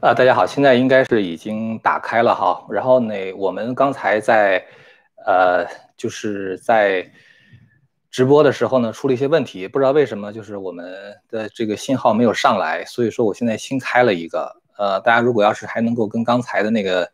[0.00, 2.64] 啊，大家好，现在应该是已经打开了哈。
[2.70, 4.64] 然后呢，我们刚才在
[5.26, 5.66] 呃，
[5.96, 7.10] 就是在
[8.08, 10.86] 直播的时候呢，出了一些问题，不知道为什么，就是我们
[11.28, 14.54] 的这个信号没有上来，所以说我现在新开了一个。
[14.76, 17.10] 呃，大家如果要是还能够跟刚才的那个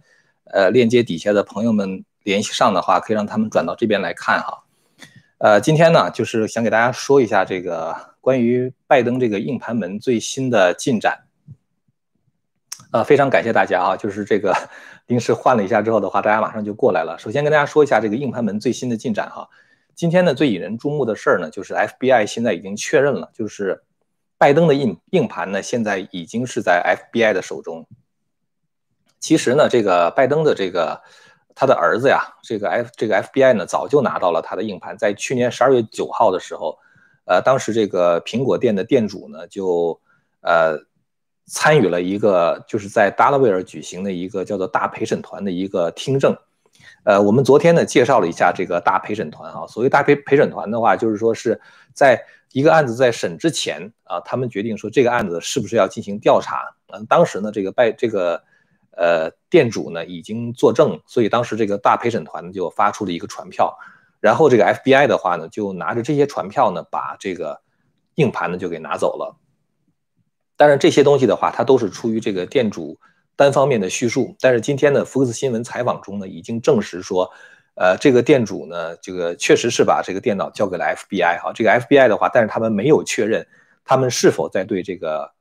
[0.53, 4.63] 呃链接底下的朋友们联系上的话，可以让他们转到这边来看哈。
[5.39, 11.21] 呃，今天呢，就是想给大家说一下这个关于拜登这个硬盘门最新的进展。
[12.95, 13.97] 呃，非常感谢大家啊！
[13.97, 14.55] 就是这个
[15.09, 17.19] 临时换了一下之后的话，大家马上就过来了。
[17.19, 19.49] 首先跟大家说一下这个硬盘门最新的进展哈。
[19.97, 23.83] 今天呢，最引人注目的事儿呢，就是 FBI 现在已经确认了，就是
[24.39, 27.85] 拜登的硬硬盘呢，现在已经是在 FBI 的手中。
[29.19, 31.03] 其实呢，这个拜登的这个
[31.57, 36.79] 他的儿子呀，这个 F 这个 FBI 呢，早就拿到了他的硬盘，在去年十二月九号的时候，
[37.25, 40.01] 呃，当时这个苹果店的店主呢，就
[40.43, 40.79] 呃。
[41.47, 46.35] 参与了一个就是在达拉维尔举行的一个叫做大陪审团的一个听证，
[47.05, 51.61] 呃，我们昨天呢介绍了一下这个大陪审团啊，所谓大陪陪审团的话，就是说是
[51.93, 52.19] 在
[52.53, 56.75] 一个案子在审之前啊，他们决定说这个案子是不是要进行调查。
[56.87, 58.43] 嗯，当时呢这个拜这个
[58.97, 63.77] 呃店主呢已经作证，所以当时这个大陪审团就发出了一个传票，
[64.19, 67.61] 然后这个 FBI 的话呢就拿着这些传票呢把这个
[68.15, 69.37] 硬盘呢就给拿走了。
[70.57, 72.97] 当然，这些东西的话，它都是出于这个店主
[73.35, 74.37] 单方面的叙述。
[74.41, 77.29] 但是今天呢，福克斯新闻采访中呢，已经证实说，
[77.75, 81.53] 呃，这个店主呢，这个确实是把这个电脑交给了 FBI 哈。
[81.53, 83.45] 这个 FBI 的话，但是他们没有确认
[83.85, 85.33] 他们是否在对这个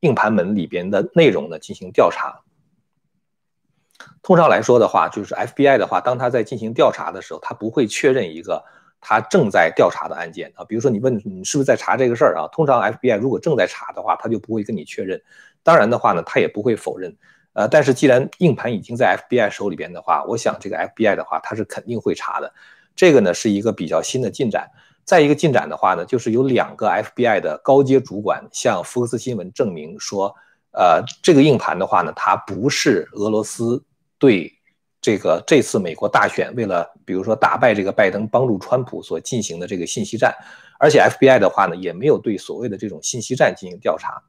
[0.00, 2.42] 硬盘门里边的内容呢进行调查。
[4.22, 8.62] 通常来说的话，就是 FBI 的话，当他在进行调查的时候，他不会确认一个。
[9.00, 12.48] 他正在调查的案件啊，比如说你问你是不是在查这个事儿啊？
[12.50, 15.22] 通常 FBI 如果正在查的话，他就不会跟你确认。
[15.62, 17.16] 当然的话呢，他也不会否认。
[17.52, 22.52] 呃，但是既然硬盘已经在 FBI 手里边的话，我想这个 FBI 的话，他是肯定会查的。
[22.94, 24.68] 这个呢是一个比较新的进展。
[25.04, 30.34] 再一个进展的话呢，就是有两个 FBI 的高阶主管向福克斯新闻证明说，
[30.72, 33.82] 呃，这个硬盘的话呢，它不是俄罗斯
[34.18, 34.57] 对。
[35.08, 40.34] 这个这次美国大选为了，比如说打败这个拜登，帮助川普所进行的这个信息战，
[40.78, 44.22] 而且 FBI 的话呢，也没有对所谓的这种信息战进行调查，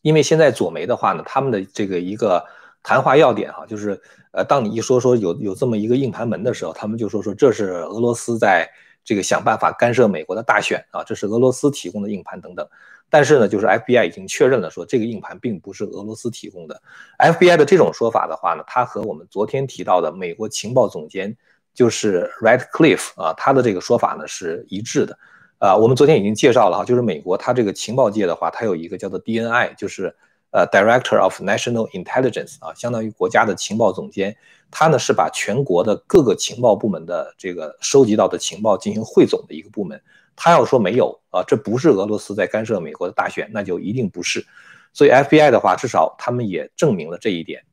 [0.00, 2.44] 因为现在左媒的话呢，他们的这个一个
[2.82, 4.02] 谈话要点哈，就是
[4.32, 8.68] 呃，当你一说说有有这么一个硬盘门的时候，他们就说说这是俄罗斯在
[9.04, 12.66] 这个想办法干涉美国的大选啊，这是俄罗斯提供的硬盘等等。
[13.10, 16.80] 但是呢，就是 FBI 已经确认了，说这个硬盘并不是俄罗斯提供的。
[17.18, 21.36] FBI 的这种说法的话呢，它和我们昨天提到的美国情报总监
[21.74, 25.18] 就是 Redcliffe 啊，他的这个说法呢是一致的。
[25.58, 30.16] 啊，我们昨天已经介绍了哈，就是美国它这个情报界的话，它有一个叫做 DNI，就是
[30.52, 34.36] 呃 Director of National Intelligence 啊，相当于国家的情报总监。
[34.70, 40.00] 他呢是把全国的各个情报部门的这个收集到的情报进行汇总的一个部门。
[40.34, 44.46] 他要说没有啊，这不是俄罗斯在干涉美国的大选，那就一定不是。
[44.94, 47.64] 所以 FBI 的话，至少他们也证明了这一点。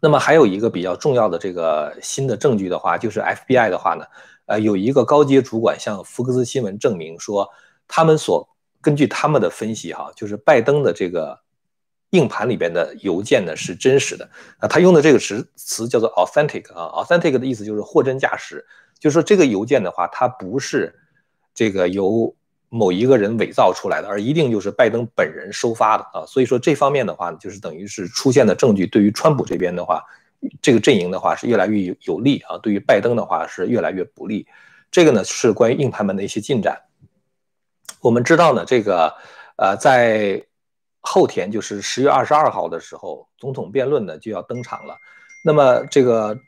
[0.00, 4.06] 那么还有一个比较重要的这个新的证据的话，就是 FBI 的话呢，
[4.46, 7.50] 呃，有一个高阶主管向福克斯新闻证明说，
[7.86, 8.48] 他们所
[8.80, 11.40] 根据他们的分析哈，就是拜登的这个
[12.10, 14.68] 硬盘里边的邮件呢是真实的啊。
[14.68, 18.64] 他用的这个词词叫做 authentic 啊，authentic 的意思就是货真价实，
[18.98, 20.94] 就是说这个邮件的话，它不是。
[21.52, 22.34] 这个由
[22.68, 30.02] 某一个人伪造出来的，而一定就是拜登本人收发的啊，所以说这方面的话呢，就是等于是出现的证据，对于川普这边的话，
[30.62, 34.46] 这个阵营的话是越来越有有利啊，对于拜登的话是越来越不利。
[34.92, 36.80] 这个呢是关于硬盘门的一些进展。
[38.00, 39.14] 我们知道呢，这个
[39.56, 40.44] 呃，在
[41.00, 44.96] 后天就是十月二十二号的时候，总统辩论呢就要登场了。
[45.44, 46.38] 那么这个。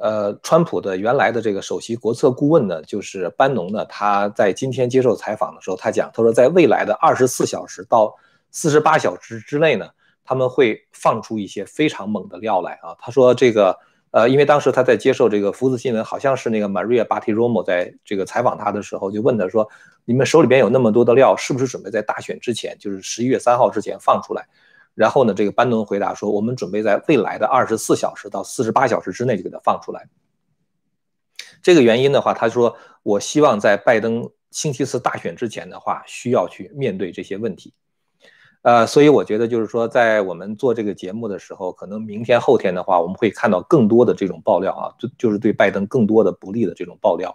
[0.00, 8.14] 呃，川普的原来的这个首席国策顾问呢，就是班农呢，他在今天接受采访的时候，他讲，他说在未来的二十四小时到
[8.52, 9.88] 四十八小时之内呢，
[10.24, 12.94] 他们会放出一些非常猛的料来啊。
[13.00, 13.76] 他说这个，
[14.10, 19.68] 呃，因为当时他在接受这个福斯新闻，好像是那个 Maria b a t i r o m o 在这个采访他的时候，就问他说，
[20.04, 24.48] 你们手里边有那么多的料，是不是准备在大选之前，就是十一月三号之前放出来？
[24.94, 30.08] 然后呢，这个班农回答说：“我们准备在未来的二十四小时到四十八小时之内就给它放出来。”
[31.62, 37.72] 这个原因的话，他说：“我希望在拜登星期四大选之前的话，需要去面对这些问题。”
[38.68, 47.34] 呃，所以我觉得就是说，在我们做这个节目的时候，可能明天后天的话，我们会看到更多的这种爆料啊，就就是对拜登更多的不利的这种爆料。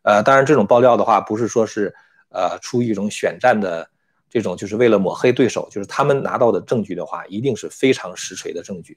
[0.00, 1.94] 呃，当然这种爆料的话，不是说是
[2.30, 3.86] 呃出于一种选战的。
[4.32, 8.96] 这种就是为了抹黑对手，就是他们拿到的证据的话，一定是非常实锤的证据。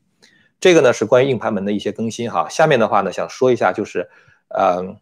[0.60, 2.48] 这个呢是关于硬盘门的一些更新哈。
[2.50, 4.08] 下面的话呢，想说一下就是，
[4.50, 4.96] 呃，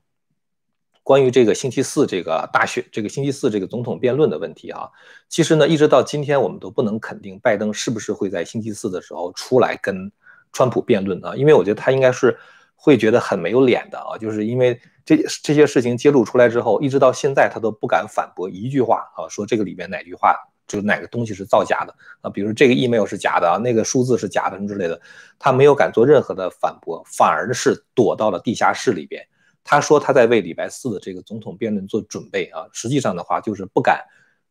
[1.04, 4.90] 关于这个星期四这个大选，这个星期四这个总统辩论的问题啊。
[5.30, 10.12] 其实呢，一直到今天我们都不能肯定拜登是不是会在星期四的时候出来跟
[10.54, 12.38] 川普辩论啊，因为我觉得他应该是
[12.76, 20.36] 会觉得很没有脸的啊，就是因为这这些事情揭露出来之后，一直到现在他都不敢反驳一句话啊，说这个里面哪句话。
[20.68, 22.30] 就是哪个东西是造假的啊？
[22.30, 25.02] 比如这个 email 是假的啊，那个数字是假的什么之类的，
[25.38, 29.22] 他没有敢做任何的反驳，反而是躲到了地下室里边。
[29.64, 34.04] 他说他在为礼拜四的这个总统辩论做准备啊，实际上的话就是不敢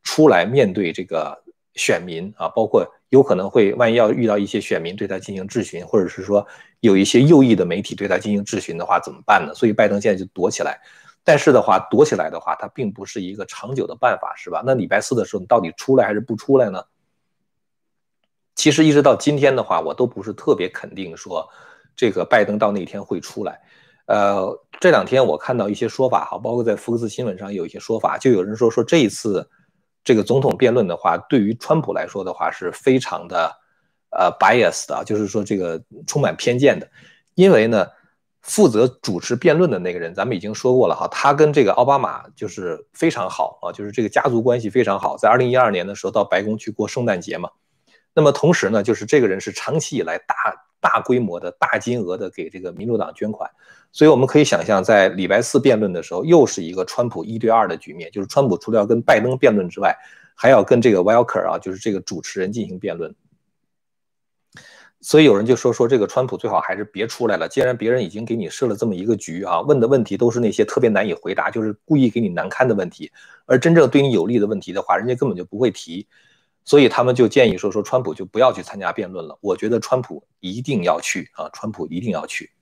[0.02, 1.42] 出来面对这个
[1.74, 6.46] 选民啊，包括有可能会万一要遇到一些选民对他进行质询，或者是说
[6.80, 9.54] 有一些右翼的媒体对他进行质询的话怎么办呢？
[9.54, 10.80] 所以拜登现在就躲起来。
[11.22, 14.62] 但是的话，躲起来的话，它并不是一个长久的办法，是吧？
[14.64, 16.82] 那礼拜四的时候，你到底出来还是不出来呢？
[18.54, 21.46] 其实一直到今天的话，我都不是特别肯定说
[21.94, 23.60] 这个拜登到那天会出来。
[24.06, 29.48] 呃，这两天我看到一些说法哈，包括在福克斯新闻上有一些说法，就有人说说这一次
[30.02, 33.54] 这个总统辩论的话，对于川普来说的话是非常的
[34.10, 36.90] 呃 bias 的，就是说这个充满偏见的，
[37.34, 37.86] 因为呢。
[38.42, 45.14] 负责主持辩论的那个人，咱们已经说过了哈，他跟这个奥巴马就是非常好啊，就是这个家族关系非常好。
[45.18, 47.50] 在二零一二年的时候，到白宫去过圣诞节嘛。
[48.14, 50.34] 那么同时呢，就是这个人是长期以来大
[50.80, 53.48] 大规模的大金额的给这个民主党捐款，
[53.92, 59.96] 所以我们可以想象，在礼拜四辩论的时候，又是一个川普一对二的局面，就是川普除了要跟拜登辩论之外，
[60.34, 63.14] 还要跟这个 Welker 啊，就是这个主持人进行辩论。
[65.02, 67.48] 所以有人就说说这个川普最好还是别出来了。
[67.48, 73.10] 既然别人已经给你设了这么一个局啊，问的问题都是那些特别难以回答，就是故意给你难堪的问题，
[73.46, 76.06] 而真正对你有利的问题的话，人家根本就不会提。
[76.70, 79.36] 所以他们就建议说说川普就不要去参加辩论了。
[79.40, 82.52] 我觉得川普一定要去啊，川普一定要去。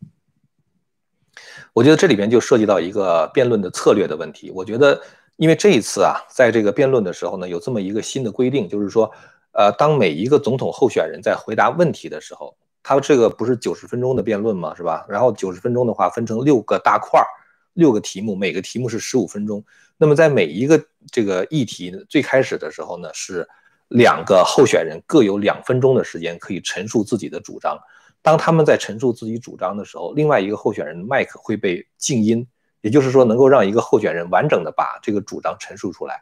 [1.74, 4.50] 我觉得这里边就涉及到一个辩论的策略的问题。
[4.50, 4.98] 我觉得
[5.36, 9.12] 因为这一次啊，在这个辩论的时候呢，有这么一个新的规定，就是说。
[9.52, 14.72] 呃，当每一个总统候选人在回答问题的时候，他这个不是九十分钟的辩论吗？
[14.76, 15.04] 是吧？
[15.08, 17.26] 然后九十分钟的话分成六个大块儿，
[17.72, 19.64] 六个题目，每个题目是十五分钟。
[19.96, 23.48] 那么在每一个这个议题最开始的时候呢，是
[23.88, 27.78] 两个候选人各有两分钟的时间可以陈述自己的主张。
[28.20, 32.46] 当他们在陈述自己主张的时候，另外一个候选人麦克会被静音，
[32.80, 36.20] 也就是说能够让一个候选人完整的把这个主张陈述出来。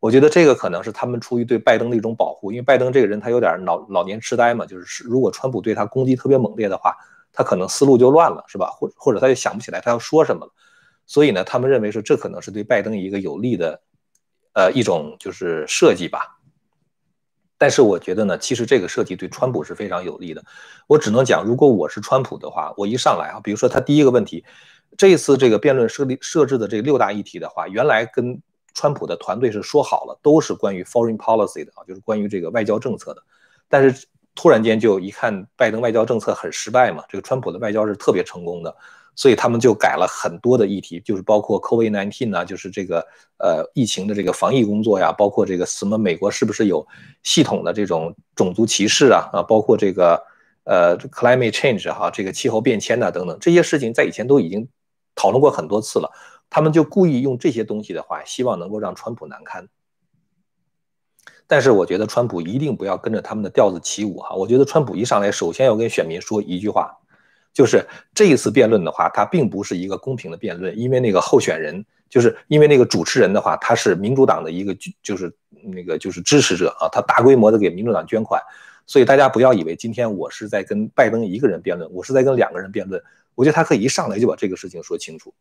[0.00, 6.96] 我觉得这个可能是他们出于对拜登的一种保护，因为拜登这个人他有点老老年痴呆嘛，就是如果川普对他攻击特别猛烈的话，
[7.32, 8.70] 他可能思路就乱了，是吧？
[8.70, 10.52] 或或者他就想不起来他要说什么了。
[11.06, 13.80] 所以呢，他们认为说这可能是对拜登一个有利的，
[14.54, 16.38] 呃，一种就是设计吧。
[17.56, 20.44] 但是我觉得呢，其实这个设计对川普是非常有利的。
[20.86, 24.44] 我只能讲，如果我是川普的话，我一上来啊，比如说他第一个问题，
[24.96, 28.40] 这一次这个辩论设立设置的这六大议题的话，原来跟
[28.74, 33.22] 川普的团队是说好了，都是关于 foreign policy 的啊，就是关于这个外交政策的。
[33.68, 38.76] 但是突然间就一看拜登外交政策很失败嘛，这个川普的外交是特别成功的，
[39.16, 43.06] 所以他们就改了很多的议题，就是包括 COVID-19 呢，就是这个
[43.38, 46.86] 呃疫情的这个防疫工作呀，包括这个什么美国是不是有
[47.22, 50.22] 系统的这种种族歧视啊啊，包括这个
[50.64, 54.68] 呃 climate change 哈，这个气候变迁呐等等这些事情，在以前都已经
[55.14, 56.10] 讨论过很多次了。
[56.50, 59.68] 他们就故意用这些东西的话，希望能够让川普难堪。
[61.46, 64.34] 但是我觉得川普一定不要跟着他们的调子起舞哈。
[64.36, 66.96] 我觉得川普一上来，首先要跟选民说一句话，
[67.54, 75.32] 就是这一次辩论的话，它并不是一个公平的辩论，因为那个候选人，就是因为那个主持人的话，他是民主党的一个就是
[75.62, 78.42] 那个就是支持者啊，他大规模的给民主党捐款，
[78.86, 83.02] 所以大家不要以为今天我是在跟拜登一个人辩论，我是在跟两个人辩论。
[83.36, 85.32] 我觉得他可以一上来就把这个事情说清楚。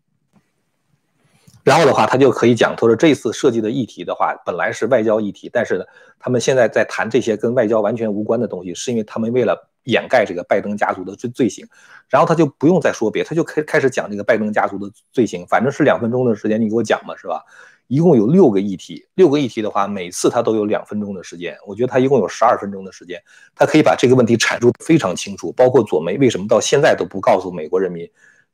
[1.63, 5.85] 然后的话，他就可以讲，他说这次设计的议题的话，本来是外交议题，但是呢，
[6.19, 11.65] 他们现在在谈这些跟外交完全无关的东西，是因为他们为了掩盖这个拜登家族的罪罪行。
[12.09, 17.43] 然后他就不用再说别，他就开开始讲这个拜登家族的罪行，反正是两分钟的时间，你给我讲嘛，是吧？
[17.87, 23.21] 一共有六个议题，六个议题的话，每次他都有两分钟的时间，我觉得他一共有十二分钟的时间，
[23.55, 28.09] 他可以把这个问题阐述非常清楚，包括左媒为什么到现在都不告诉美国人民。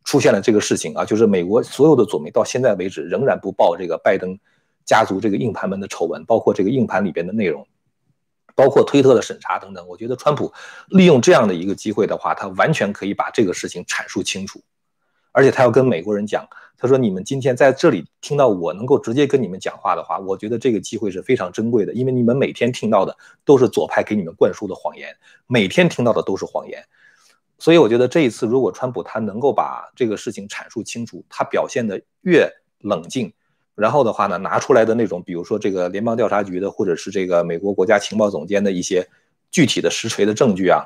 [0.05, 4.35] 出现了这个事情啊，就是美国所有的左媒到现在为止仍然不报这个拜登
[4.85, 7.67] 家族这个硬盘门的丑闻，包括这个硬盘里边的内容，
[8.59, 9.87] 包括推特的审查等等。
[9.87, 10.51] 我觉得川普
[10.89, 14.61] 利用这样的一个机会的话，他完全可以把这个事情阐述清楚。
[15.31, 16.45] 而且他要跟美国人讲，
[16.77, 25.15] 他说你们今天在这里听到我能够直接跟你们讲话的话，我觉得这个机会是非常珍贵的，因为你们每天听到的都是左派给你们灌输的谎言，
[25.47, 26.83] 每天听到的都是谎言。
[27.59, 33.31] 所以我觉得这一次，如果川普他能够把这个事情阐述清楚，他表现的越冷静，
[33.79, 39.07] 然后的话呢，拿出来的那种，比如说这个联邦调查局的，或者是这个美国国家情报总监的一些
[39.49, 40.83] 具体的实锤的证据啊，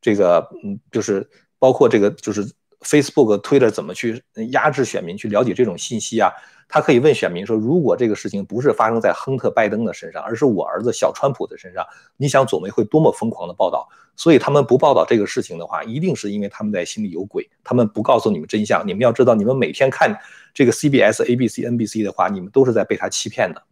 [0.00, 1.28] 这个嗯，就是
[1.58, 6.30] 包括这个就是 Facebook、Twitter 怎么去压制选民去了解这种信息啊。
[6.72, 11.84] 他可以问选民说：“如果这个事情不是发生在亨特·拜登的身上，而是我儿子小川普的身上，
[12.16, 13.88] 你想左媒会多么疯狂的报道？
[14.14, 17.50] 所以他们不报道这个事情的话，一定是因为他们在心里有鬼。
[17.64, 18.86] 他们不告诉你们真相。
[18.86, 20.16] 你们要知道，你们每天看
[20.54, 23.64] 这个 CBS、ABC、NBC 的话，你们都是在被他欺骗的。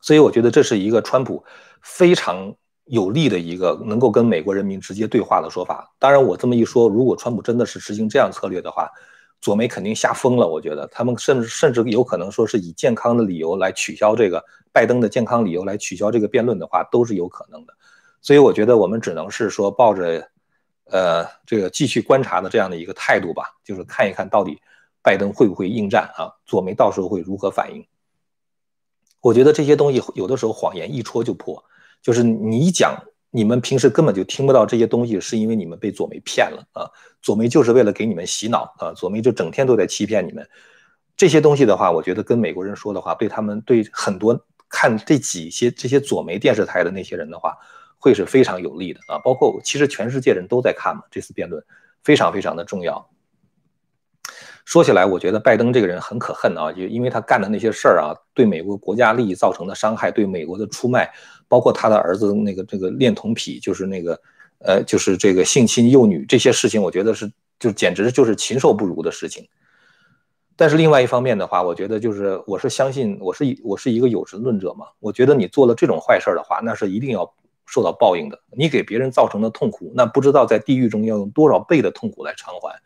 [0.00, 1.44] 所以我觉得这是一个川普
[1.82, 2.54] 非常
[2.86, 5.92] 有利的一个能够跟美国人民直接对话的说法。
[5.98, 8.90] 当然，我这么一说，如果川普真的是实行这样策略的话，
[9.40, 17.74] 左媒肯定吓疯了，我觉得他们甚至甚至有可能说是以健康的理由来取消这个拜登的健康理由来取消这个辩论的话，都是有可能的。
[18.22, 20.28] 所以我觉得我们只能是说抱着，
[20.84, 24.58] 呃，这个继续观察的这样的一个态度吧，就是看一看到底
[25.02, 27.84] 拜登会不会应战啊，左媒到时候会如何反应。
[29.20, 31.62] 我觉得这些东西有的时候谎言一戳就破，
[32.02, 32.96] 就是你讲。
[33.32, 36.88] 你们平时根本就听不到这些东西，是因为你们被左媒骗了啊！
[37.20, 38.94] 左媒就是为了给你们洗脑啊！
[38.94, 40.48] 左媒就整天都在欺骗你们。
[41.18, 47.54] 这些东西的话，我觉得跟美国人说的话，对他们对很多看这几些这些左媒电视台的那些人的话，
[47.98, 49.18] 会是非常有利的啊！
[49.22, 51.62] 包括其实全世界人都在看嘛，这次辩论
[52.04, 53.10] 非常非常的重要。
[54.64, 61.12] 说起来，我觉得拜登这个人很可恨啊，就因为他干的那些事儿啊，对美国国家利益造成的伤害，对美国的出卖。
[61.48, 64.20] 包括他的儿子那个这个恋童癖，就是那个，
[64.58, 69.46] 呃，就是这个性侵幼女这些事情，我觉得是就简直就是禽兽不如的事情。
[70.56, 77.30] 但是另外一方面的话，我觉得就是我是相信我是我是一个有神论者嘛，我觉得你做了这种坏事的话，那是一定要
[77.66, 78.40] 受到报应的。
[78.56, 82.80] 你给别人造成的痛苦，那不知道在地狱中要用多少倍的痛苦来偿还。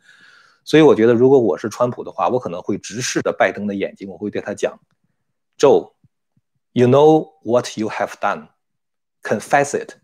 [0.65, 4.79] 所以我觉得，如果我是川普的话，我可能会直视着拜登的眼睛，我会对他讲
[5.59, 5.93] ，Joe。
[6.73, 8.49] You know what you have done.
[9.23, 9.97] Confess it.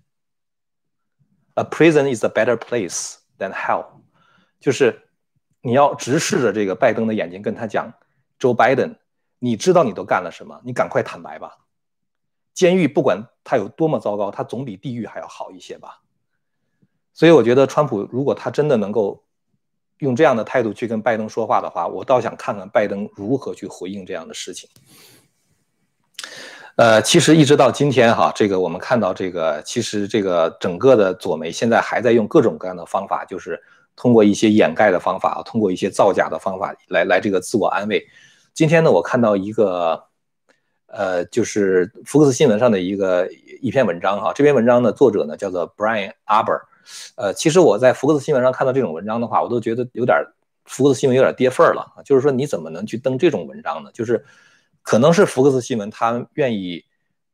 [1.55, 3.87] A prison is a better place than hell.
[4.61, 5.09] 就是
[5.61, 7.93] 你要直视着这个拜登的眼睛，跟他讲
[8.39, 8.97] ，Joe Biden，
[9.39, 10.61] 你知道你都干了什么？
[10.65, 11.57] 你赶快坦白吧。
[12.53, 16.03] 监狱不管它有多么糟糕，它总比地狱还要好一些吧。
[17.13, 19.25] 所以我觉得，川普如果他真的能够
[19.99, 24.69] 用这样的态度去跟拜登说话的话，我倒想看看拜登如何去回应这样的事情。
[26.77, 33.59] 呃，其实一直到今天哈，这个我们看到这个，其实这个整个的左媒现在还在用各种各样的方法，就是
[33.97, 38.07] 通过一些掩盖的方法，通过一些造假的方法来来这个自我安慰。
[38.53, 40.05] 今天呢，我看到一个，
[40.89, 43.27] 呃，就是福克斯新闻上的一个
[43.63, 46.61] 一篇文章哈，这篇文章的作者呢叫做 Brian Arbor，
[47.15, 50.23] 呃，其实我在福克斯新闻上看到这种文章的话，我都觉得有点
[50.67, 53.91] 福克斯新闻有点跌份儿了就是说你怎么能去登这种文章呢？
[53.95, 54.23] 就是。
[54.87, 56.85] 可能是福克斯新闻，他愿意，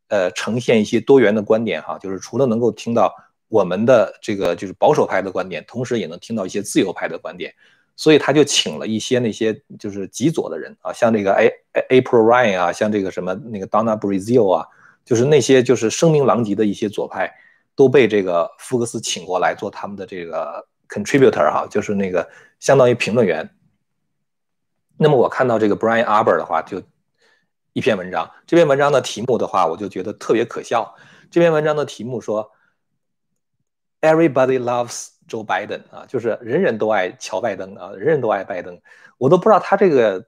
[0.09, 3.15] 呃，呈现一些多元的观点哈，就是除了能够听到
[3.49, 7.53] 我们的这个就是保守派的观点，同时也能听到一些自由派的观点，
[7.95, 11.53] 所以他就请了一些那些就是极左的人啊，像这个 A
[11.91, 14.67] April Ryan 啊，像这个什么那个 Donna Brazil 啊，
[15.05, 17.31] 就是那些就是声名狼藉的一些左派，
[17.77, 22.27] 都被这个福克斯请过来做他们的这个 contributor 哈，就是那个
[22.61, 23.47] 相当于评论员。
[24.97, 26.83] 那么我看到这个 Brian Arbor 的话就。
[27.73, 30.95] 一篇文章，这篇文章的题目的话，我就觉得特别可笑。
[31.31, 32.51] 这篇文章的题目说
[34.01, 38.81] ，Everybody loves Joe Biden 啊，就是人人都爱乔拜登啊，人人都爱拜登。
[39.17, 40.27] 我都不知道他这个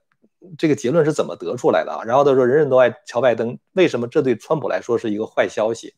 [0.57, 2.03] 这个结论是怎么得出来的啊。
[2.03, 5.93] 然后他说，人人都爱乔拜登，为什么这对川普来说是一个坏消息？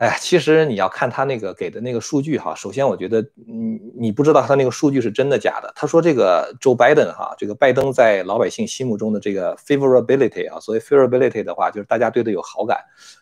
[0.00, 5.70] 哎，其实你要看他那个给的那个数据哈，首先我觉得你你不知道他那个数据是真的假的。
[5.76, 12.78] 他说这个 Joe Biden 哈，这个拜登在老百姓心目中的这个 favorability 啊，所谓 favorability 的话，就是大家对他有好感。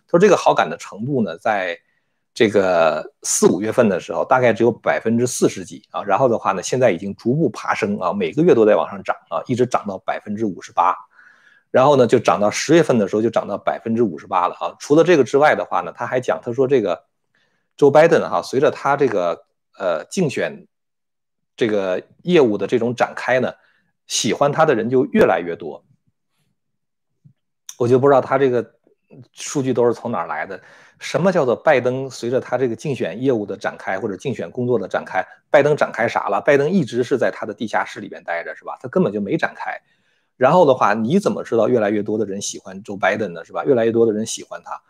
[0.07, 1.77] 他说这个好感的程度呢，在
[2.33, 10.95] 这个四五月份的时候，大概只有百分之四十几啊，然后的话呢，现在已经逐步爬升啊，每个月都在往上涨啊，一直涨到百分之五十八。
[11.71, 14.75] 然后呢，就涨到十月份的时候，就涨到百分之五十八了啊！
[14.79, 17.05] 除了这个之外的话呢，他还讲，他说这个
[17.77, 19.45] ，Joe Biden 哈，随着他这个
[19.79, 20.67] 呃竞选
[21.57, 23.53] 这个业务的这种展开呢，
[24.07, 25.85] 喜欢他的人就越来越多。
[27.79, 28.75] 我就不知道他这个
[29.33, 30.61] 数据都是从哪儿来的？
[30.99, 36.41] 什么叫做拜登随着他这个竞选业务的展开或者竞选工作的展开，拜登展开啥了？
[36.41, 38.77] 拜登一直是在他的地下室里边待着，是吧？
[38.81, 39.79] 他根本就没展开。
[40.39, 43.45] 然后的话，你怎么知道越来越多的人喜欢 Joe Biden 呢？
[43.45, 43.63] 是吧？
[43.67, 44.81] 越来越多的人喜欢他。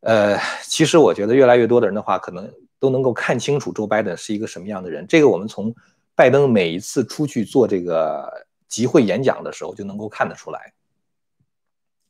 [0.00, 5.06] 呃，其实我觉得越来越多的人的话，可能都能够看清楚 Joe Biden 是一个什么样的人。
[5.06, 5.72] 这个我们从
[6.16, 8.28] 拜登每一次出去做这个
[8.66, 10.72] 集会演讲的时候就能够看得出来。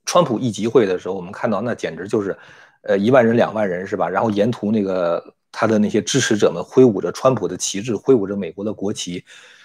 [0.07, 2.35] 川普一集会的时候，我们看到那简直就是。
[2.83, 4.09] 呃，一万人、两万人是吧？
[4.09, 9.25] 然后沿途那个他的那些支持者们挥舞着川普的旗帜，挥舞着美国的国旗，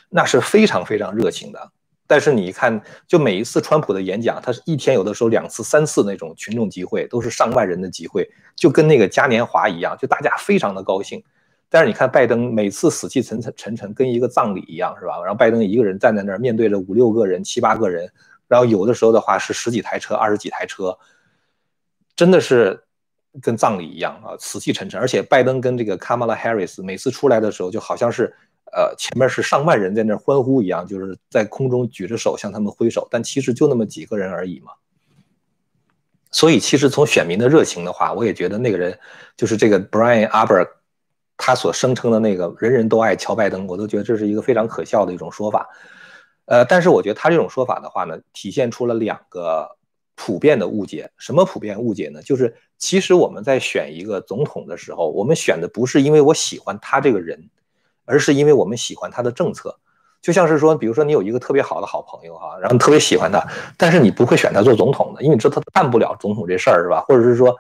[0.09, 1.71] 那是非常非常热情的。
[2.11, 11.23] 但是你一看，就每一次川普的演讲，他是一天有的时候两次、三次那种群众集会，都是上万人的集会，就跟那个嘉年华一样，就大家非常的高兴。
[11.69, 15.21] 但是你看拜登每次死气沉沉沉沉，跟一个葬礼一样是吧？
[15.21, 18.11] 然后拜登一个人站在那儿，面对着五六个人、七八个人，
[18.49, 20.97] 然后有的时候的话是十几台车、二十几台车，
[22.15, 22.83] 真的是。
[23.41, 24.99] 跟葬礼一样啊，死气沉沉。
[24.99, 28.35] 而且拜登跟这个 Kamala Harris 每次出来的时候，就好像是，
[28.73, 33.07] 呃，前面是上万人在那欢呼一样，就是在空中举着手向他们挥手。
[33.11, 34.71] 但其实就那么几个人而已嘛。
[36.31, 38.97] 所以其实从选民的热情的话，我也觉得那个人
[39.35, 40.67] 就是这个 Brian Aber，
[41.37, 45.69] 他所声称的那个人人都爱乔拜登，我都觉得这是一个非常可笑的一种说法。
[46.45, 49.77] 呃，但是我觉得他这种说法的话呢，体现出了两个。
[50.13, 52.21] 普遍的误解，什么普遍误解呢？
[52.21, 57.49] 就是其实我们在选一个总统的时候，我们选的不是因为我喜欢他这个人，
[58.05, 59.79] 而是因为我们喜欢他的政策。
[60.22, 63.43] 就像是说，比如说你有一个特别好的好朋友哈，然后你特别喜欢他，
[63.77, 67.03] 但是你不会选他做总统的，因为你知道他干不了总统这事儿是吧？
[67.08, 67.58] 或者是说，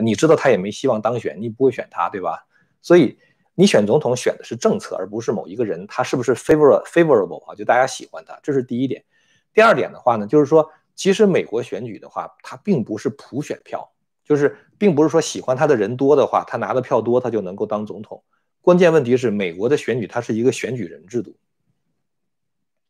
[0.00, 2.44] 你知道他也没希望当选，你不会选他，对吧？
[2.80, 3.18] 所以
[3.54, 7.54] 你选总统选的是政策，而不是某一个人他是不是 favor favorable 啊？
[7.54, 9.04] 就大家喜欢他，这是第一点。
[9.52, 10.70] 第二点的话呢，就是说。
[10.98, 13.86] 其实美国选举的话，它并不是普选票，
[14.24, 18.22] 就是并不是说喜欢他的人多的话，他拿的票多，他就能够当总统。
[18.66, 21.36] 关键问题是，美国的选举它是一个选举人制度。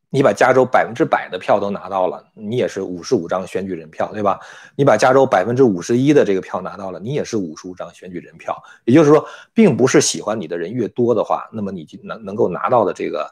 [0.09, 4.39] 你把加州百分之百的票都拿到了，你也是五十五张选举人票，对吧？
[4.75, 8.59] 你把加州百分之五十一的这个票拿到了，你也是五十五张选举人票。
[8.85, 13.29] 也就是说，并不是喜欢你的人越多的话，那么你就能能够拿到的这个，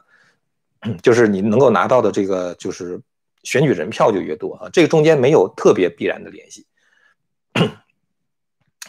[1.02, 3.02] 就是你能够拿到的这个就是。
[3.42, 6.66] 选举人票就越多啊，这个中间没有特别必然的联系。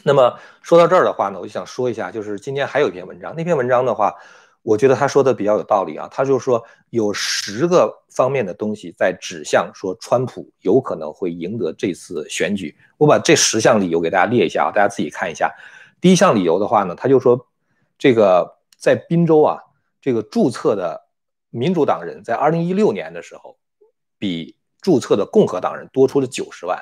[0.07, 4.15] 那么说到这儿的话呢，我就想说一下，就是今天还有一篇文章，那篇文章的话，
[4.63, 6.07] 我觉得他说的比较有道理啊。
[6.09, 12.75] 他就说有十个方面的东西在指向说川普有可能会赢得这次选举。
[12.97, 15.53] 我把这十项理由给大家列一下啊，大家自己看一下。
[16.01, 17.47] 第一项理由的话呢，他就说
[17.99, 19.59] 这个在宾州啊，
[20.01, 21.01] 这个注册的
[21.49, 23.55] 民主党人在二零一六年的时候。
[24.19, 26.75] 比注册的共和党人多出了九十万。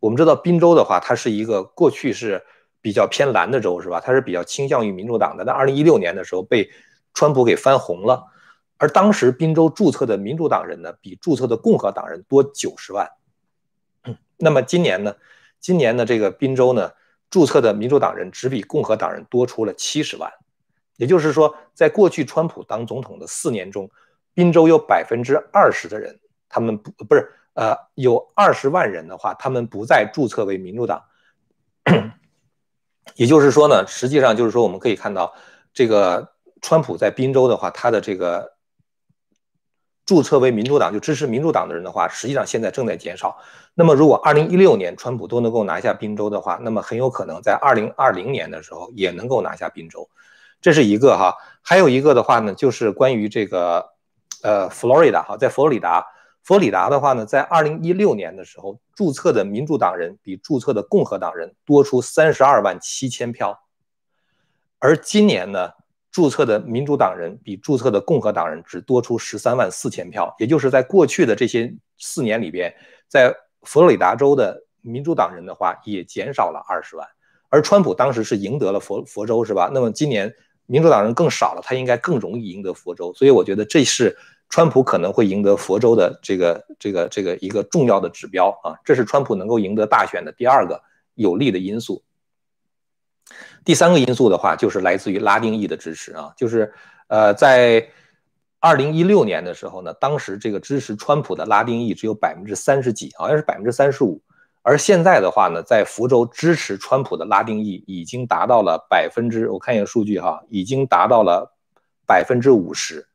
[0.00, 2.42] 我们知道宾州的话，它是一个过去是
[2.80, 4.00] 比较偏蓝的州，是吧？
[4.00, 5.44] 它是比较倾向于民主党的。
[5.44, 6.70] 但二零一六年的时候被
[7.14, 8.24] 川普给翻红了，
[8.76, 13.10] 而当时宾州注册的民主党人呢，比注册的共和党人多九十万。
[14.36, 15.16] 那么今年呢？
[15.58, 16.92] 今年的这个宾州呢，
[17.28, 20.32] 注册的民主党人只比共和党人多出了七十万。
[20.96, 23.90] 也就是说，在过去川普当总统的四年中，
[24.34, 26.18] 宾州有百分之二十的人。
[26.48, 31.02] 他们不不是呃，有二十万人的话，他们不再注册为民主党。
[33.18, 35.34] 也就是说呢，实际上就是说，我们可以看到，
[35.74, 38.52] 这个川普在宾州的话，他的这个
[40.06, 43.36] 注册为民主党就支持民主党的人的话，实际上现在正在减少。
[43.74, 50.08] 那么，如果二零一六年川普都能够拿下宾州的话，那么很有可能在二零二零年的时候也能够拿下宾州。
[50.60, 53.84] 这是一个哈，还有一个的话呢，就是关于这个
[54.44, 56.06] 呃，佛罗里达哈，在佛罗里达。
[56.48, 63.60] 佛罗里达的话呢，在二零一六年的时候，注册的民主党人比注册的共和党人多出三十二万七千票，
[64.78, 65.68] 而今年呢，
[66.10, 72.74] 注册的民主党人比注册的共和党人只多出十三万四千票，也就是在过去的这些四年里边，
[73.08, 73.30] 在
[73.64, 77.06] 佛罗里达州的民主党人的话也减少了二十万，
[77.50, 79.70] 而川普当时是赢得了佛佛州，是吧？
[79.70, 80.34] 那么今年
[80.64, 84.16] 民主党人更少了，他应该更容易赢得佛州，所以我觉得这是。
[84.48, 90.82] 川普可能会赢得佛州的这个这个这个一个重要的指标啊，这是川普能够赢得大选的第二个
[91.14, 92.02] 有利的因素。
[93.62, 96.72] 第三个因素的话，就是来自于拉丁裔的支持啊，就是
[97.08, 97.86] 呃，在
[98.58, 104.22] 二零一六年的时候呢，当时这个支持川普的拉丁裔只有百分之三十几，好像是百分之三十五，
[104.62, 111.54] 而现在的话呢，在福州支持川普的拉丁裔已经达到了百分之，我看一下数据哈，已经达到了
[112.06, 113.07] 百分之五十。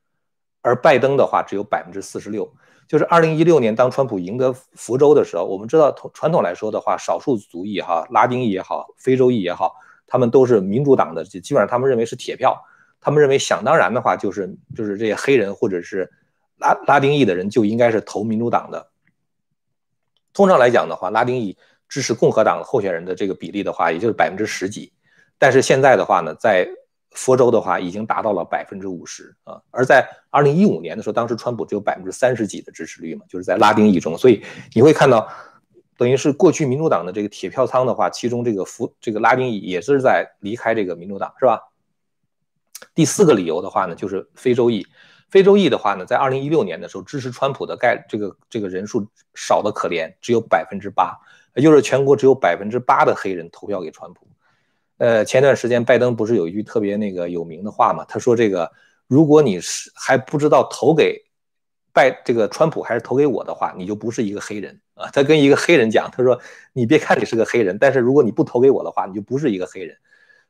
[0.64, 2.52] 而拜登的话只有百分之四十六，
[2.88, 9.76] 就是二零一六年当川普赢得福州的时候，我们知道传统来说的话，少数族裔哈，拉丁裔也好，非洲裔也好，
[10.08, 12.58] 他们都是民主党的，基本上他们认为是铁票，
[13.02, 16.10] 他们认为想当然的话就是就是这些黑人或者是
[16.58, 18.90] 拉拉丁裔的人就应该是投民主党的。
[20.34, 21.58] 通常来讲的话，拉丁裔
[21.90, 24.94] 支持共和党候选人的这个比例的话，也就是百分之十几，
[25.38, 26.68] 但是现在的话呢，在
[27.14, 35.28] 佛州的话已经达到了百分之五十啊，而在二零一五年的时候，当时川普只有百分之三十几的支持率嘛，就是在拉丁裔中，所以你会看到，
[35.96, 41.60] 等于是过去民主党的这个铁票仓的话，其中这个福这个拉丁裔也是在离开这个民主党，是吧？
[42.96, 44.86] 第四个理由的话呢，就是非洲裔，
[45.30, 51.16] 非洲裔的话呢，在二零一六年的时候支持川普的概这个这个人数少的可怜，只有百分之八，
[51.56, 54.28] 也就是全国只有百分之八的黑人投票给川普。
[54.98, 58.06] 呃，前段时间拜登不是有一句特别那个有名的话嘛？
[58.08, 58.72] 他说：“这个
[59.08, 61.20] 如果你是还不知道投给
[61.92, 66.40] 拜这个川普还是投给我的话，你就不是一个黑人啊。”他跟一个黑人讲：“他说
[66.74, 69.98] 你别看你是个黑人，但是如果你不投给我的话，你就不是一个黑人。”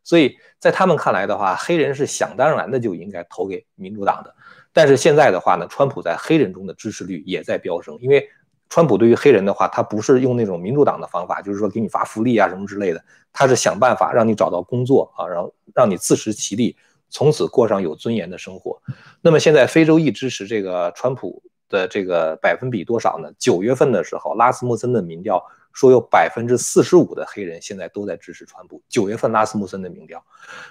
[0.04, 4.36] 所以在他们看来的话，黑人是想当然的就应该投给民主党的。
[4.74, 8.30] 但是现在的话呢，川普在黑人中的支持率也在飙升，因为。
[8.74, 16.76] 川普对于黑人的话，他不是用那种民主党的方法，就是说给你发福利啊什么之类的，他是想办法让你找到工作啊，然后让你自食其力，
[17.08, 18.82] 从此过上有尊严的生活。
[19.22, 23.32] 那么现在非洲裔支持这个川普的这个百分比多少呢？
[23.38, 25.40] 九月份的时候，拉斯穆森的民调
[25.72, 28.82] 说有百分之四十五的黑人现在都在支持川普。
[28.90, 30.20] 九月份拉斯穆森的民调，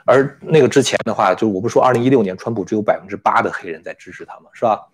[0.04, 4.46] 而那个之前的话，就我不说二零一六年川普只有百分之八的黑人在支持他吗？
[4.52, 4.88] 是吧？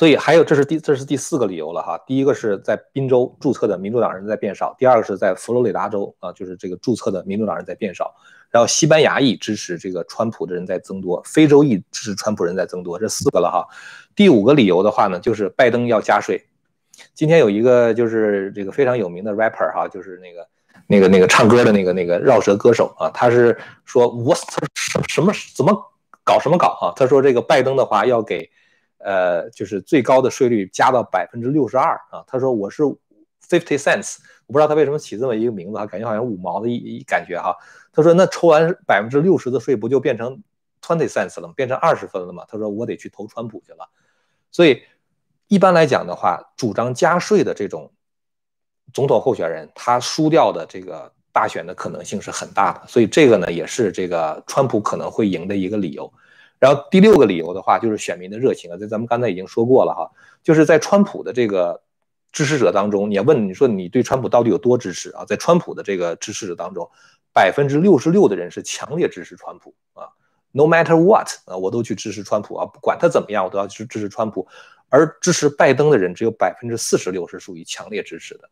[0.00, 2.02] 所以还有，这是第这是第四个理由了哈。
[2.06, 8.14] 第一个是在宾州注册的民主党人在变少，第二个是在佛罗里达州啊，就是这个注册的民主党人在变少。
[8.48, 13.68] 然后西班牙裔支持这个川普的人在增多，非洲裔支持川普人在增多，这四个了哈。
[14.16, 16.42] 第五个理由的话呢，就是拜登要加税。
[17.12, 20.48] 今天有一个就是这个非常有名的 rapper 哈，就是那个
[20.86, 25.92] 那个那个唱歌的那个那个绕舌歌手啊，他是说我什什么怎么
[26.24, 26.88] 搞什么搞啊？
[26.96, 28.50] 他说这个拜登的话要给。
[29.02, 32.22] 呃，就是最高的税率加到百分之六十二啊！
[32.26, 32.82] 他说我是
[33.48, 37.56] fifty cents，我不知道他为什么起这么一个名字啊，感觉好像五毛的一一感觉哈。
[37.92, 40.42] 他说那抽完百分之六十的税，不就变成
[40.82, 41.54] twenty cents 了吗？
[41.56, 42.44] 变成二十分了吗？
[42.46, 43.88] 他说我得去投川普去了。
[44.50, 44.82] 所以
[45.48, 47.90] 一般来讲的话，主张加税的这种
[48.92, 52.86] 总统候选人，他输掉的这个大选的可能性是很大的。
[52.86, 56.12] 所以这个呢，也是这个川普可能会赢的一个理由。
[56.60, 60.10] 然后第六个理由的话，就是选民的热情啊，在咱们刚才已经说过了哈，
[60.42, 61.82] 就是在川普的这个
[62.30, 65.24] 支持者当中，你要问你说你对川普到底有多支持啊？
[65.24, 66.88] 在川普的这个支持者当中，
[67.32, 70.10] 百分之六十六的人是强烈支持川普啊
[70.52, 74.46] ，no matter what 啊，我都去支持川普啊，不管他怎么样，我都要去支持川普。
[74.92, 78.50] 而支持拜登的人只有百分之四十六是属于强烈支持的。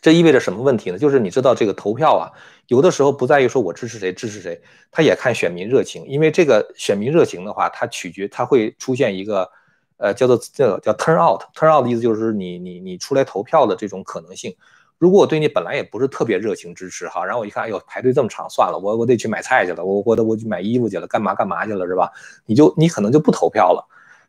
[0.00, 0.98] 这意味着什么问题呢？
[0.98, 2.30] 就是你知道这个投票啊，
[2.68, 6.04] 有的时候不在于说我支持谁支持谁，他也看选民热情。
[6.06, 9.50] 因为这个选民热情的话，它取决，它会出现一个，
[9.96, 14.54] 呃，叫做叫叫 turn out，turn out 的意思就是你你你出来投票的这种可能性。
[14.98, 22.10] 如果我对你本来也不是特别热情支持哈，然后我一看，哎呦排队这么长，算了，我我得去买菜去了，我我得我去买衣服去了，干嘛干嘛去了是吧？
[22.46, 23.84] 你就你可能就不投票了。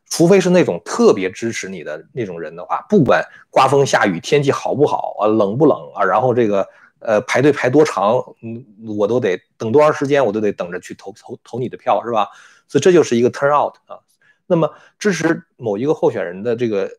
[0.09, 6.67] 除非是那种特别支持你的那种人的话，不管刮风下雨、天气好不好啊、冷不冷啊，然后这个
[6.99, 8.65] 呃排队排多长，嗯，
[8.97, 12.27] 我都得等多长时间，我都得等着去投投投你的票，是吧？
[12.67, 13.99] 所以这就是一个 turn out 啊。
[14.47, 16.89] 那么支持某一个候选人的这个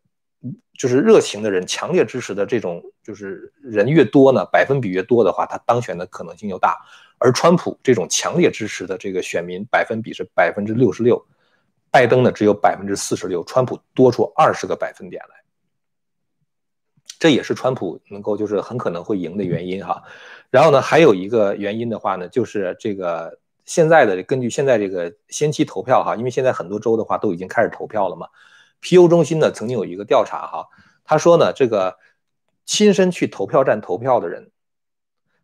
[0.78, 6.78] 就是热情的人、强烈支持的这种就是人越多呢，百分比越多的话，他当选的可能性就大。
[7.18, 11.26] 而川普这种强烈支持的这个选民百分比是百分之六十六。
[11.90, 15.34] 拜登呢只有百分之四十六，川普多出二十个百分点来，
[17.18, 20.02] 这也是川普能够就是很可能会赢的原因哈。
[20.50, 28.28] 然后呢，还有一个原因的话呢，就是这个现在的根据现在这个先期投票哈，因为现在很多州的话都已经开始投票了嘛。
[28.78, 30.68] 皮尤中心呢曾经有一个调查哈，
[31.04, 31.98] 他说呢这个
[32.64, 34.50] 亲身去投票站投票的人，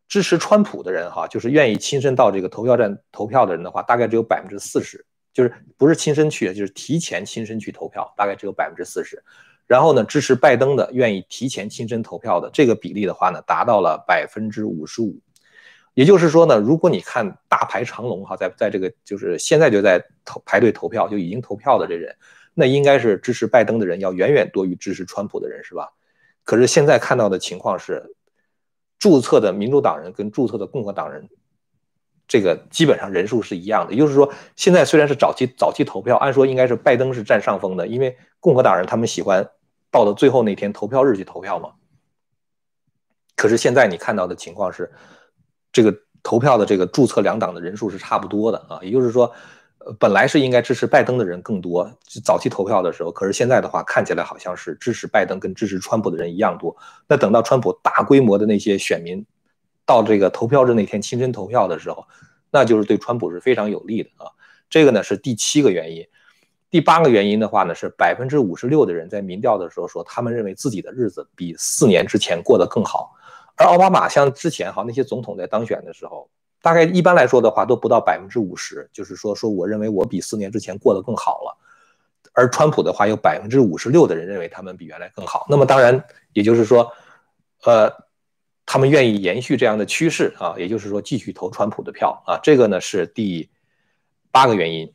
[0.06, 5.04] 支持川普的人哈，就是愿意亲身到这个投票站投票的人的话，大概只有百分之四十。
[5.36, 9.22] 就是不是亲身去，就是提前亲身去投票，大概只有百分之四十。
[9.66, 15.20] 然后呢，支持拜登的愿意提前亲身投票的这个比例的话呢，达到了百分之五十五。
[15.92, 22.16] 也就是说呢，如果你看大排长龙哈，在在这个就是现在就在投排队投票就已经投票的这人，
[22.54, 25.92] 那应该是支持拜登的人要远远多于支持川普的人，是吧？
[26.44, 28.02] 可是现在看到的情况是，
[28.98, 31.28] 注册的民主党人跟注册的共和党人。
[32.28, 33.92] 这个基本上人数是一样的。
[33.92, 39.48] 也就是说，现在虽然是早期早期投票，按说应该是拜登是占上风的，因为共和党人他们喜欢
[39.90, 41.70] 到了最后那天投票日去投票嘛。
[43.34, 44.92] 可是现在你看到的情况是，
[45.72, 49.32] 这个投票的这个注册两党的人数是差不多的啊，也就是说。
[50.00, 51.88] 本来是应该支持拜登的人更多，
[52.24, 56.76] 早期投票的时候，可是现在的话看起来好像是支持拜登跟支持川普的人一样多。
[57.06, 59.24] 那等到川普大规模的那些选民
[59.86, 62.06] 到这个投票日那天亲身投票的时候，
[62.50, 64.28] 那就是对川普是非常有利的啊。
[64.68, 66.06] 这个呢是第七个原因，
[66.68, 73.14] 第八个原因的话呢是百分之五十六的人在民调的时候说他们认为自己的日子比四年之前过得更好，
[73.56, 76.28] 而奥巴马像之前哈那些总统在当选的时候。
[76.62, 81.56] 大概一般来说的话，都不到百分之五十，就是说说我认为我比四年之前过得更好了，
[82.32, 85.46] 而川普的话有百分之五十六的人认为他们比原来更好。
[85.48, 86.90] 那么当然，也就是说，
[87.62, 87.88] 呃，
[88.66, 92.38] 他们愿意延续这样的趋势啊，也就是说继续投川普的票啊。
[92.42, 93.48] 这个呢是第
[94.30, 94.92] 八个原因。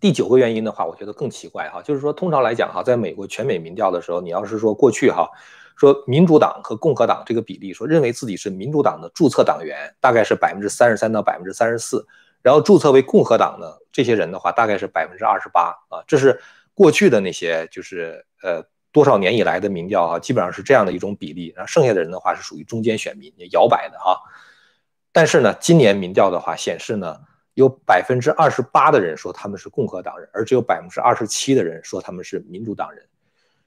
[0.00, 5.30] 第九个原因的话，我觉得更奇怪哈，就是说通常来讲哈，在美国全美民调的时候，你要是说过去哈。
[5.74, 12.06] 说民主党和共和党这个比例，说认为自己是民主党的注册党员大概是百分之三十三到百分之三十四，
[12.42, 16.38] 然后注册为共和党的这些人的话大概是百分之二十八啊，这是
[16.74, 24.20] 过去的那些就是呃多少年以来的民调啊，基本上是这样的一种比例，然后剩下的人的话是属于中间选民摇摆的哈。
[25.10, 27.18] 但是呢，今年民调的话显示呢，
[27.54, 33.04] 有百分之二十八的人说他们是共和党人，而只有百分之二十七的人说他们是民主党人。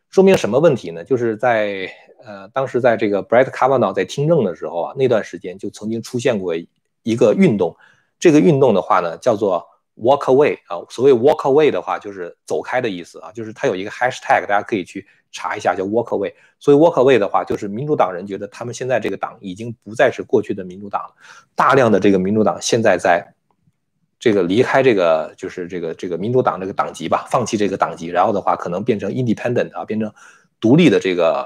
[0.10, 1.04] 说明什么问题呢？
[1.04, 1.92] 就是在
[2.24, 6.56] 呃，当时在这个 Brett Kavanaugh 在听证的时候啊，那段时间就曾经出现过
[7.04, 7.76] 一个运动。
[8.18, 10.86] 这个运动的话呢，叫做 Walk Away 啊。
[10.90, 13.32] 所谓 Walk Away 的话，就是走开的意思啊。
[13.32, 16.34] 就是它有一个 Hashtag，大家可以去查一下，叫 Walk Away。
[16.60, 21.16] 所以 Walk Away 的话，就是民主党人觉得他们现在这个党已经不再是过去的民主党了。
[21.56, 23.32] 大量的这个民主党现在在。
[24.18, 30.12] 这个离开这个就是这个这个民主党这个党籍吧，放弃这个党籍，然后的话可能变成 independent 啊，变成
[30.60, 31.46] 独立的这个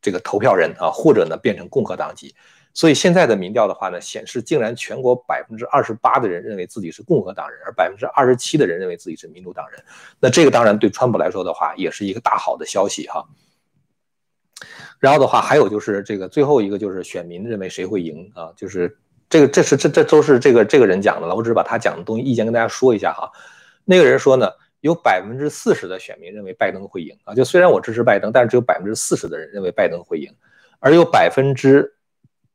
[0.00, 2.32] 这个投票人啊，或者呢变成共和党籍。
[2.72, 9.84] 所以现在的民调的话呢，显示竟然全国百分之二十八的人认为自己是共和党人，而百分之二十七的人认为自己是民主党人。
[10.18, 13.24] 那这个当然对川普来说的话，也是一个大好的消息哈。
[14.98, 18.98] 然后的话，还有就是这个最后一个就是选民认为谁会赢啊，就是。
[19.32, 23.30] 这个这是这这都是这个这个人讲的了，我只是把他讲的东西意见跟大家说一下哈。
[23.84, 30.34] 那个人说呢，有百分之四十的选民认为拜登会赢啊，就虽然我支持拜登，但是只有百分之四十的人认为拜登会赢，
[30.80, 31.94] 而有百分之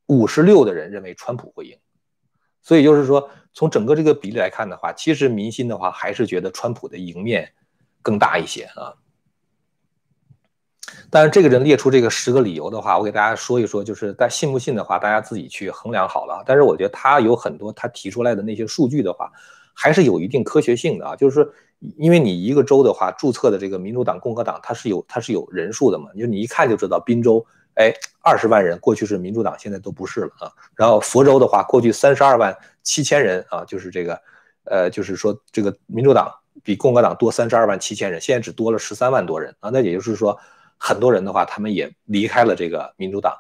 [0.07, 1.77] 五十六的人认为川普会赢。
[2.61, 7.53] 所以就是说，从整个这个比例来看的话，其实民心的话还是觉得川普的赢面
[8.01, 8.93] 更大一些啊。
[11.09, 16.43] 但是这个人列出这个十个理由的话，我给大家说一说，就是但信不信的话，大家自己去衡量好了。
[16.45, 19.31] 但是我觉得他有很多他提出来的那些数据的话，
[19.73, 21.15] 还是有一定科学性的啊。
[21.15, 21.53] 就是说，
[21.97, 26.11] 因为你一个州的话，注册的这个民主党、共和党，它是有它是有人数的嘛。
[26.17, 30.51] 就你一看就知道，宾州，哎，二十万人，过去是民主党，现在都不是了啊。
[30.75, 34.21] 然后佛州的话，过去三十二万七千人啊，就是这个，
[34.65, 36.31] 呃，就是说这个民主党
[36.63, 39.69] 比共和党多三十二万七千人，现在只多了十三万多人啊。
[39.71, 40.37] 那也就是说。
[40.77, 43.33] 很多人的话，他们也离开了这个民主党，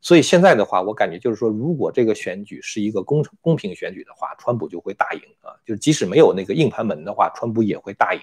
[0.00, 5.54] 所以现在的话，我感觉就是说，如果这个选举是一个公公平选举的话，川普就会大赢啊！
[5.64, 8.20] 就即使没有那个硬盘门的话，川普也会大赢。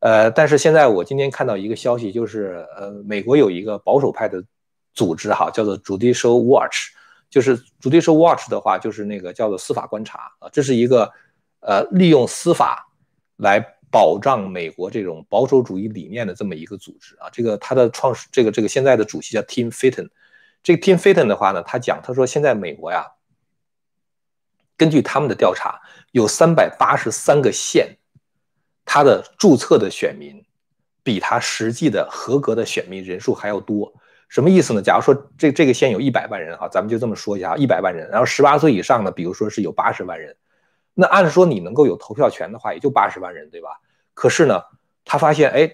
[0.00, 4.42] 呃，但是现在我今天看到一个消息，就是呃，美国有一个保守派的
[4.98, 6.90] 组织哈，叫做 Judicial Watch，
[7.30, 11.12] 就是 Judicial Watch 的话，就是那个叫做司法观察啊，这是一个
[11.60, 12.90] 呃利用司法
[13.36, 13.74] 来。
[13.90, 20.10] 保障美国这种保守主义理念的这么一个组织啊，这个他的创始这个这个现在的主席叫 Tim Fitton，
[20.62, 23.06] 这个 Tim Fitton 的话呢，他讲他说现在美国呀，
[24.76, 25.80] 根据他们的调查，
[26.12, 27.96] 有三百八十三个县，
[28.84, 30.44] 他的注册的选民
[31.02, 33.90] 比他实际的合格的选民人数还要多，
[34.28, 34.82] 什么意思呢？
[34.82, 40.36] 假如说这这个县有一百万人哈，咱们就这么说一下，一百万人，然后十八岁以上的，比如说是有八十万人。
[40.92, 43.80] 那按说你能够有投票权的话，也就八十万人，对吧？
[44.14, 44.60] 可是呢，
[45.04, 45.70] 他发现，哎，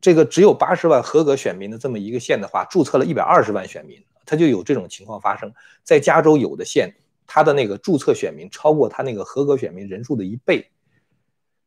[0.00, 5.52] 这个只有八十万合格选民的这么一个县的话，注册了一百二十万选民，他就有这种情况发生。
[5.82, 6.94] 在加州有的县，
[7.26, 10.68] 他的那个注册选民超过他那个合格选民人数的一倍，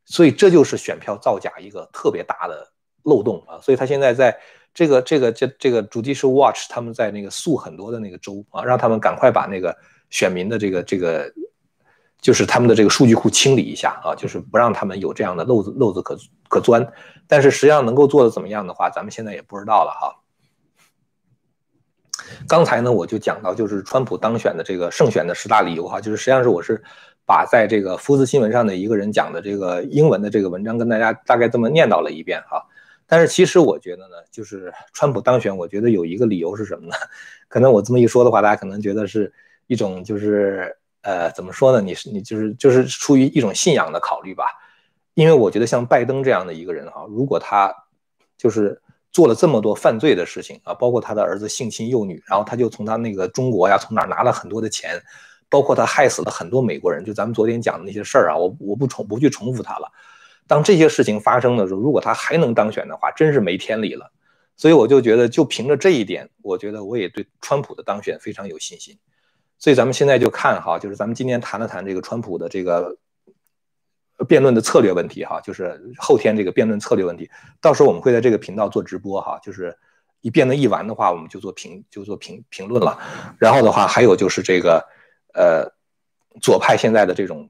[0.04, 2.70] 所以这就是选票造假一个特别大的
[3.02, 3.58] 漏洞啊！
[3.62, 4.38] 所以他现在在
[4.74, 9.76] 这个这个这这个主题是 Watch，他们在那个诉很多的那个州啊，让他们赶快把那个
[10.10, 11.32] 选民的这个这个。
[12.22, 16.14] 就是他们的这个数据库清理一下啊，就是不让他们有这样的漏子漏子可
[16.50, 16.86] 可钻。
[17.26, 20.20] 但是实际上能够做的怎么样的话，咱们现在也不知道了哈。
[22.46, 26.84] 刚才呢，我就讲到就是川普当选的这个胜选的十大理由哈，就是实际上是我是
[27.24, 32.62] 把在这个福斯新闻上的一个人讲的这个英文的这个文章跟大家大概这么念叨了一遍哈。
[33.10, 36.94] 但是其实我觉得呢，就是川普当选，我觉得有一个理由是什么呢？
[37.48, 39.32] 可能我这么一说的话，大家可能觉得是
[39.66, 41.80] 一种就是呃怎么说呢？
[41.80, 44.44] 你是你就是就是出于一种信仰的考虑吧。
[45.14, 47.74] 因为我觉得像拜登这样的一个人哈，如果他
[48.38, 55.02] 就是做了这么多犯罪的事情啊，包括他的儿子性侵幼女，然后他就从他那个中国呀，从哪拿了很多的钱，
[55.48, 59.90] 包括他害死了很多美国人，就咱们昨天讲的那些事儿啊，我我不重不去重复他了。
[60.50, 64.10] 当这些事情发生的时候，如果他还能当选的话，真是没天理了。
[64.56, 68.98] 所以我就觉得，就凭着这一点，我觉得我也对川普的当选非常有信心。
[69.58, 72.96] 所以咱们现在就看哈，就是咱们今天谈了谈这个川普的这个。
[74.28, 79.74] 辩论的策略问题哈，就是后天这个辩论策略问题，到时候我们会在这个频道做直播哈，就是
[80.20, 82.98] 一辩论一完的话，我们就做评就做评评论了。
[83.38, 84.86] 然后的话，还有就是这个
[85.32, 85.72] 呃
[86.42, 87.48] 左派现在的这种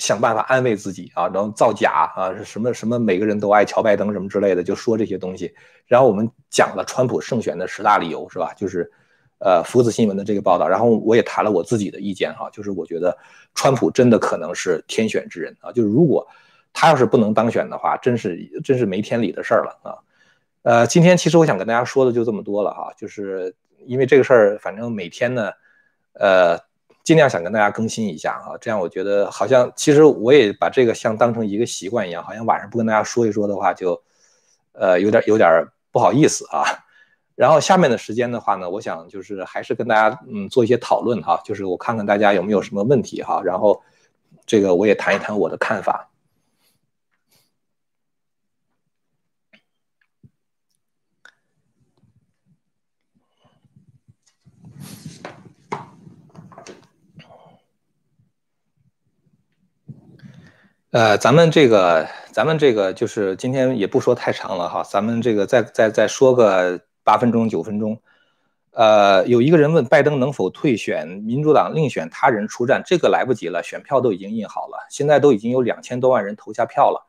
[0.00, 5.54] 想办法安慰自己啊，然后造假啊，什么什么每个人都爱乔拜登什么之类的，就说这些东西。
[5.86, 8.52] 然后我们讲了川普胜选的十大理由是吧？
[8.54, 8.90] 就是。
[9.42, 13.16] 呃，福斯新闻的这个报道，然后我也谈了我自己的意见哈，就是我觉得
[13.54, 16.28] 川普真的可能是天选之人啊，就是如果
[16.74, 19.96] 他要是不能当选的话，真是真是没天理的事儿了啊。
[20.60, 23.54] 呃，今天其实我想跟大家说的就这么多了哈，就是
[23.86, 25.50] 因为这个事儿，反正每天呢，
[26.12, 26.58] 呃，
[27.10, 34.00] 尽量想跟大家更新一下哈，这样我觉得好像其实我也把这个像当成一个习惯一样，好像晚上不跟大家说一说的话，就
[34.74, 36.62] 呃有点有点不好意思啊。
[37.34, 43.82] 然后下面的时间的话呢，我想就是还是跟大家嗯做一些讨论哈，就是我看看大家有没有什么问题哈，然后
[44.46, 46.08] 这个我也谈一谈我的看法。
[60.90, 66.80] 呃，咱们这个咱们这个就是今天也不说太长了哈，咱们这个再再再说个。
[67.02, 67.98] 八分钟九分钟，
[68.72, 77.06] 呃，有一个人问拜登能否退选，民主党另选他人出战，这个来不及了，选票都已经印好了，现在都已经有两千多万人投下票了，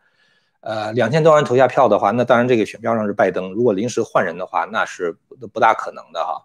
[0.62, 5.16] 呃，两千多万人投下票的话，那当然这个选票上是拜登，如果临时换人的话，那是
[5.54, 6.42] 不大可能的哈，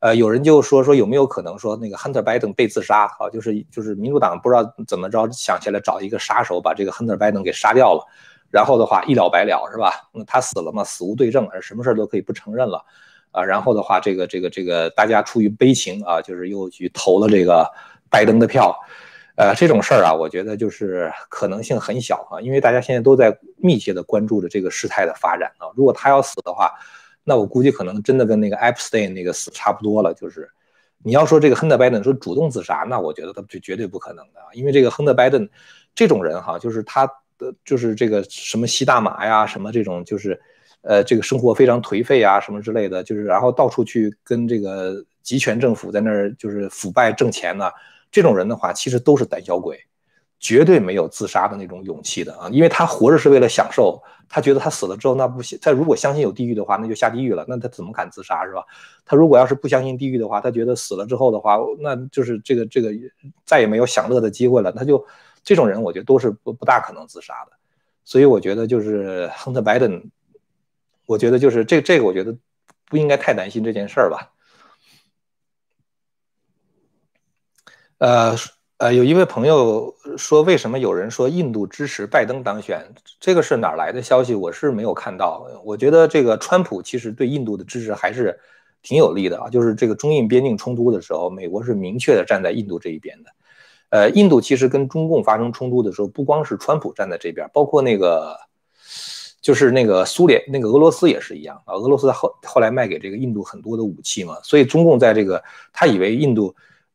[0.00, 8.06] 呃，有人就说说有没有可能说那个 Hunter Biden 被自杀啊，就是就是民主党不知道怎么着想起来找一个杀手把这个 Hunter Biden 给杀掉了。
[8.48, 10.08] 然后的话一了百了是吧？
[10.12, 12.84] 那他死了嘛，死无对证，什么事都可以不承认了，
[13.32, 17.68] 啊，然后的话，这个这个这个大家出于悲情啊，就是又去投了这个
[18.08, 18.74] 拜登的票，
[19.34, 25.66] 呃，这种事儿啊，我觉得就是可能性很小啊，因为大家现在都在密切的关注着这个事态的发展啊。
[25.74, 26.72] 如果他要死的话，
[27.26, 30.14] 那我估计可能真的跟那个 Epstein 那个死差不多了。
[30.14, 30.48] 就是
[31.02, 35.46] 你要说这个亨特拜登说主动自杀，那我觉得他就绝对不可能的，因为这个亨特拜登
[35.94, 37.06] 这种人哈，就是他。
[37.38, 40.40] 的就是这个什么吸大麻呀，什么这种就是，
[40.80, 47.70] 呃，这个生活非常颓废啊，什么之类的，就是然后到处去跟这个集权政府在那儿就是腐败挣钱呢。
[48.10, 49.78] 这种人的话，其实都是胆小鬼，
[50.40, 58.64] 绝对没有自杀的那种勇气的啊，因为他活着是为了享受，他觉得他死了之后那不行，他如果相信有地狱的话，那就下地狱了，那他怎么敢自杀是吧？
[59.04, 62.90] 他如果要是不相信地狱的话，他觉得死了之后的话，那就是这个这个
[63.44, 65.06] 再也没有享乐的机会了，他就。
[65.48, 67.52] 这种人，我觉得都是不不大可能自杀的，
[68.04, 70.10] 所以我觉得就是亨特·拜登，
[71.06, 72.36] 我觉得就是这这个，我觉得
[72.86, 74.32] 不应该太担心这件事儿吧。
[77.98, 78.34] 呃
[78.78, 82.86] 呃，有一位朋友说，为什么有人说印度支持拜登当选？
[83.18, 84.34] 这个是哪来的消息？
[84.34, 85.48] 我是没有看到。
[85.64, 88.38] 我觉得这个川普其实对印度的支持还是
[88.82, 93.30] 挺有利的啊，就是这个中印边境冲突的时候，美国是明确的站在印度这一边的。
[93.88, 98.36] 呃，印度其实跟中共发生冲突的时候，不光是川普站在这边，包括那个，
[99.40, 101.72] 就是那个苏联、那个俄罗斯也是一样啊。
[101.76, 106.54] 俄罗斯后后来卖给这个印度很多的武器嘛，所以中共在这个，他以为印度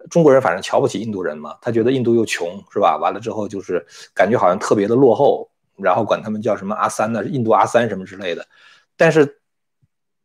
[0.10, 2.98] 中国人反正瞧不起印度人嘛，他觉得印度又穷是吧？
[2.98, 7.24] 完了之后就是感觉好像特别的落后，然后管他们叫什么阿三呢？
[7.26, 8.46] 印度阿三什么之类的，
[8.98, 9.38] 但是。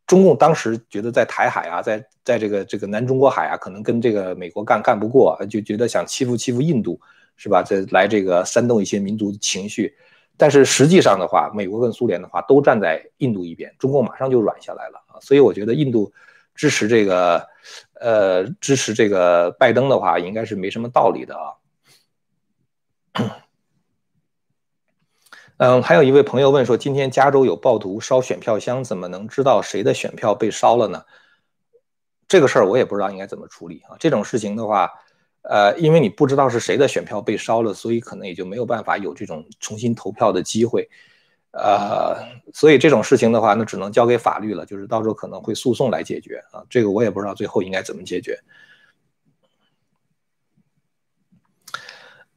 [0.07, 6.97] 中共当时觉得在台海啊，在在这个这个南中国海啊，可能跟这个美国干干不过，就觉得想欺负欺负印度，
[7.35, 7.61] 是吧？
[7.61, 9.93] 这来这个煽动一些民族情绪。
[10.37, 15.19] 但是实际上的话，美国跟苏联的话都站在印度一边，中共马上就软下来了啊。
[15.19, 16.09] 所以我觉得印度
[16.55, 17.45] 支持这个，
[17.99, 21.53] 呃，支持这个拜登的话，应该是没什么道理的啊。
[25.57, 31.03] 嗯，还有一位朋友问说，今天加州有暴徒烧选票箱，怎么能知道谁的选票被烧了呢？
[32.27, 33.97] 这个事儿我也不知道应该怎么处理啊。
[33.99, 34.91] 这种事情的话，
[35.41, 40.87] 呃，因为你不知道是谁的选票被烧了，所以可能也就没有办法有这种重新投票的机会。
[41.57, 42.15] 呃，
[42.53, 46.63] 所以这种事情的话，那只能交给法律了，就是到时候可能会诉讼来解决啊。
[46.69, 48.39] 这个我也不知道最后应该怎么解决。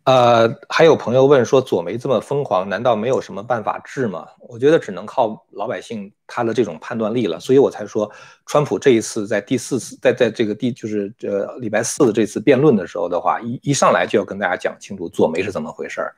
[0.05, 4.27] 呃，还有朋友问说，左媒这么疯狂，难道没有什么办法治吗？
[4.41, 7.39] 我觉得只能靠老百姓他的这种判断力了。
[7.39, 8.11] 所以我才说，
[8.47, 16.15] 川普这一次在第四次，在在这个第就是这礼拜四的这次辩论的时候的话，一一上来就要跟大家讲清楚左媒是怎么回事儿。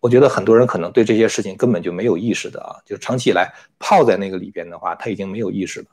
[0.00, 5.86] 我觉得很多人可能对这些事情根本就没有意识的啊，就长期以来泡在那个里边的话，他已经没有意识了。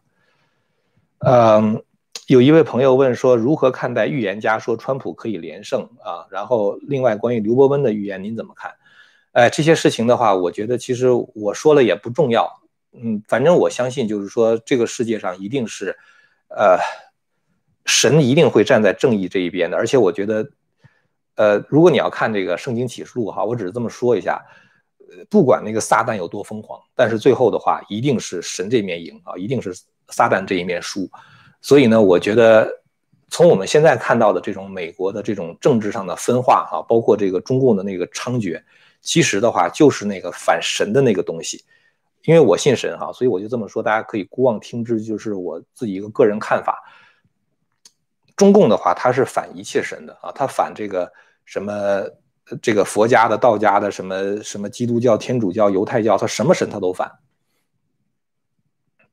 [1.20, 1.84] 嗯。
[2.28, 6.26] 有一位朋友问说，如何看待预言家说川普可以连胜啊？
[6.32, 8.72] 然后另外关于刘伯温的预言您怎么看？
[9.34, 12.52] 哎，这些事情的话，我觉得其实我说了也不重要。
[12.94, 15.96] 嗯，反正我相信就是说这个世界上一定是，
[16.48, 16.80] 呃，
[17.86, 19.78] 神一定会站在正义这一边的。
[19.78, 20.50] 而且我觉得，
[21.36, 24.42] 呃，如果你要看这个圣经启示录哈，我只是这么说一下，
[25.00, 29.74] 呃不管那个撒旦有多疯狂，但是最后的话一定是神这面赢啊，一定是
[30.10, 31.10] 撒旦这一面输。
[31.62, 32.70] 所以呢，我觉得
[33.30, 38.62] 从我们现在看到的这种美国的这种政治上的分化哈，包括这个中共的那个猖獗，
[39.02, 41.64] 其实的话就是那个反神的那个东西。
[42.24, 46.82] 因为我信神哈，所以我就这么说，大家可以姑妄听之，就是我自己一个个人看法。
[48.36, 51.12] 中共的话，他是反一切神的啊，他反这个
[51.46, 52.04] 什么
[52.62, 57.12] 这个佛家的、道家的、什么什么基督教、天主教、犹太教，他什么神他都反。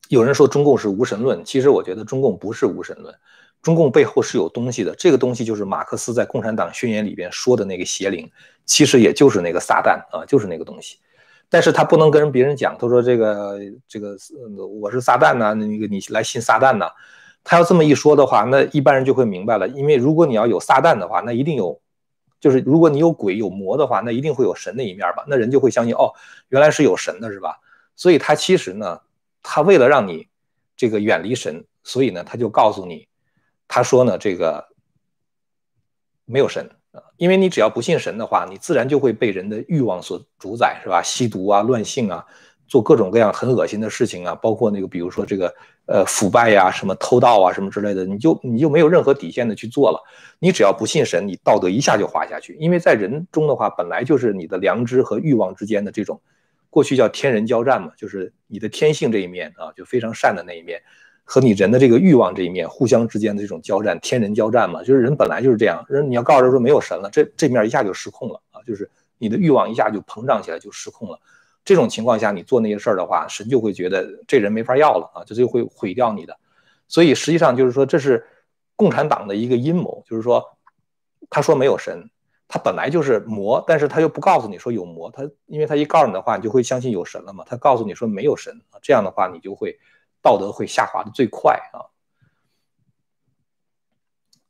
[0.08, 3.14] 有人说中共是无神论，其实我觉得中共不是无神论，
[3.62, 4.94] 中共背后是有东西的。
[4.96, 8.30] 这个东西就是马克思在《共产党宣言》里边说的那个邪灵，
[8.66, 10.98] 其实也就是那个撒旦啊，就是那个东西。
[11.48, 14.16] 但是他不能跟别人讲，他说这个这个
[14.80, 16.90] 我是撒旦呐，那个你来信撒旦呐。
[17.44, 19.68] 他要这么一说的话，那一般人就会明白了。
[19.68, 21.80] 因为如果你要有撒旦的话，那一定有，
[22.40, 25.24] 就是如果你有鬼有魔的话，那一定会有神的一面吧？
[25.26, 26.12] 那人就会相信哦，
[26.48, 27.58] 原来是有神的，是吧？
[27.96, 29.00] 所以他其实呢。
[29.44, 30.28] 他为了让你
[30.76, 33.08] 这个远离神，所以呢，他就告诉你，
[33.66, 34.68] 他说呢，这个
[36.24, 36.70] 没有神，
[37.16, 41.02] 因为你只要不信神的话，你自然就会被人的欲望所主宰，是吧？
[41.02, 42.24] 吸毒啊，乱性啊，
[42.72, 45.54] 做各种各样很恶心的事情啊，包括那个，比如说这个
[45.84, 50.02] 呃腐败呀，什么偷盗啊，什么之类的，你就你就没有任何底线的去做了。
[50.38, 56.18] 你只要不信神，你道德一下就滑下去，因为在人中的话，本来就是你的良知和欲望之间的这种。
[56.70, 60.80] 过去叫天人交战嘛，就是你的天性这一面啊，就非常善的那一面，
[61.24, 65.84] 和你人的这个欲望这一面互相之间的这种交战，天人交战嘛，就是人本来就是这样。
[65.90, 71.18] 人你要告诉他说没有神了，这这面一下就失控了啊，就是你的欲望一下就膨胀起来就失控了。
[71.64, 76.38] 这种情况下，你做那些事儿的话，神就会觉得这人没法要了啊，这就会毁掉你的。
[76.88, 78.26] 所以实际上就是说，这是
[78.76, 80.44] 共产党的一个阴谋，就是说
[81.30, 82.08] 他说没有神。
[82.48, 87.42] 他本来就是魔，但是他又不告诉你说有魔，他因为他一告诉你的话，你就会相信有神了嘛。
[87.46, 89.78] 他告诉你说没有神，这样的话你就会
[90.20, 91.88] 道德会下滑的最快啊。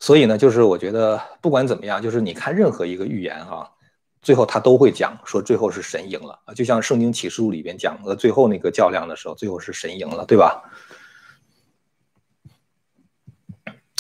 [0.01, 3.71] 所以呢，就是我觉得不管怎么样，就是你看任何一个预言啊，
[4.23, 10.63] 最后他都会讲说最后是神赢了啊，就像圣经启示录里边讲的最后那个较量的时候，最后是神赢了，对吧？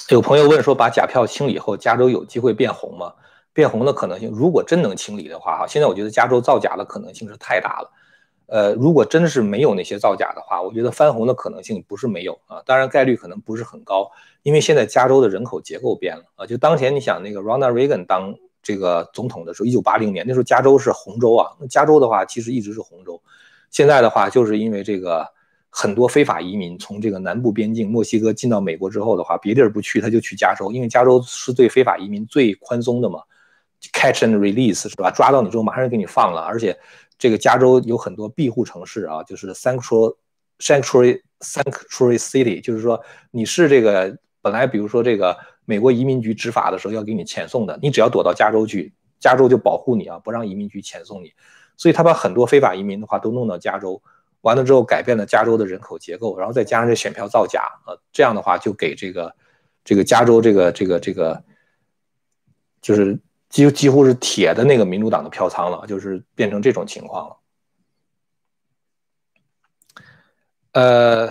[0.09, 3.15] 有朋友问说，把假票清理后，加州有机会变红吗？
[3.55, 7.91] 变红的可能性，如果真能清理的话，哈，现在我觉得加州造假的可能性是太大了。
[8.47, 14.11] 呃，如果真的是没有那些造假的话，我觉得翻红的可能性不是没有啊，当然概率可能不是很高，
[14.43, 16.47] 因为现在加州的人口结构变了啊。
[16.47, 23.21] 就当前你想那个 Ronald Reagan 当这个总统的时候，一九八零年那时候加州是红州啊，加州的话其实一直是红州。
[23.71, 25.27] 现在的话，就是因为这个
[25.71, 33.21] 很多非法移民从这个南部边境墨西哥进到美国之后的话，别地儿不去，他就去加州，因为加州是对非法移民最宽松的嘛。
[33.93, 35.11] Catch and release 是吧？
[35.11, 36.79] 抓到你之后马上就给你放了，而且
[37.19, 40.15] 这个加州有很多庇护城市啊，就是 sanctuary
[40.61, 43.03] sanctuary sanctuary city，就是说
[43.33, 51.33] 你是这个本来比如说这个美国移民局执法的时候要给你遣送的，你只要躲到加州去，加州就保护你啊，不让移民局遣送你。
[51.77, 54.03] 所以他把很多非法移民的话都弄到加州，
[54.43, 59.35] 完了之后改变了加州的人口结构，然后再加上这选票造假啊，这样的话就给这个
[59.85, 61.43] 这个加州这个这个这个
[62.81, 63.19] 就是。
[63.53, 67.37] 几几乎是铁的那个民主党的票仓了，就是变成这种情况了。
[70.73, 71.31] 呃，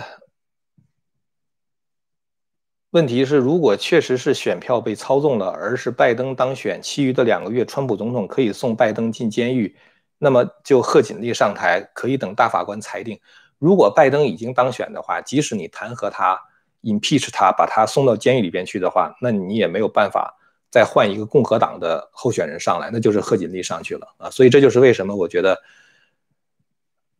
[2.92, 9.74] 问题是，如果确实是选票被操纵了，而是拜登当选，其余的两个月，川普总统可以送拜登进监狱，
[10.18, 13.18] 那么就贺锦丽上台，可以等大法官裁定。
[13.58, 16.38] 如果拜登已经当选的话，即使你弹劾他
[16.82, 20.36] ，impeach 他，把他送到监狱里边去的话，那你也没有办法
[20.70, 24.28] 再换一个共和党的候选人上来，那就是贺锦丽上去了啊。
[24.28, 25.58] 所以这就是为什么我觉得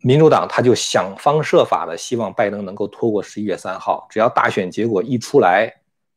[0.03, 5.73] 民主党他就想方设法的希望拜登能够拖过十一月三号，只要大选结果一出来。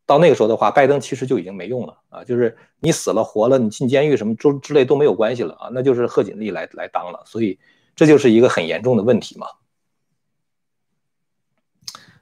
[0.07, 7.57] 到那个时候的话，拜登其实就已经没用了啊，就是你死了活了，你进监狱什么之之类都没有关系了啊，那就是贺锦丽来来当了，所以
[7.95, 9.47] 这就是一个很严重的问题嘛。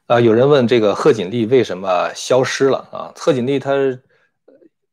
[0.05, 3.11] 啊，有人问这个贺锦丽为什么消失了啊？
[3.17, 3.73] 贺锦丽她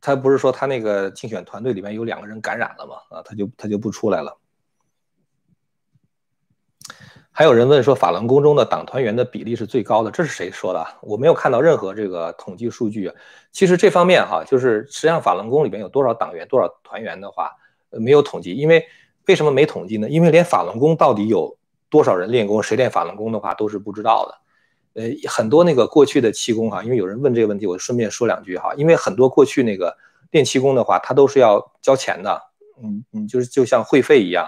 [0.01, 2.95] 她不是说她那个竞选团队里面有两个人感染了吗？
[3.11, 4.37] 啊，他就他就不出来了。
[7.33, 10.85] 还有人问说，法轮功中的党团员的比例是最高的，这是谁说的？
[11.01, 13.11] 我没有看到任何这个统计数据。
[13.53, 17.53] 其实这方面哈，就是实际上法轮功里边有多少党员、多少团员的话，
[17.91, 18.55] 没有统计。
[18.55, 18.85] 因为
[19.27, 20.09] 为什么没统计呢？
[20.09, 21.57] 因为连法轮功到底有
[21.89, 25.01] 多少人练功，谁练法轮功的话都是不知道的。
[25.01, 28.75] 呃，很多那个过去的气功哈，因为有人问这个问题，我顺便说两句哈。
[28.77, 29.97] 因为很多过去那个
[30.33, 32.43] 练气功的话，他都是要交钱的，
[32.83, 34.47] 嗯嗯，就是就像会费一样。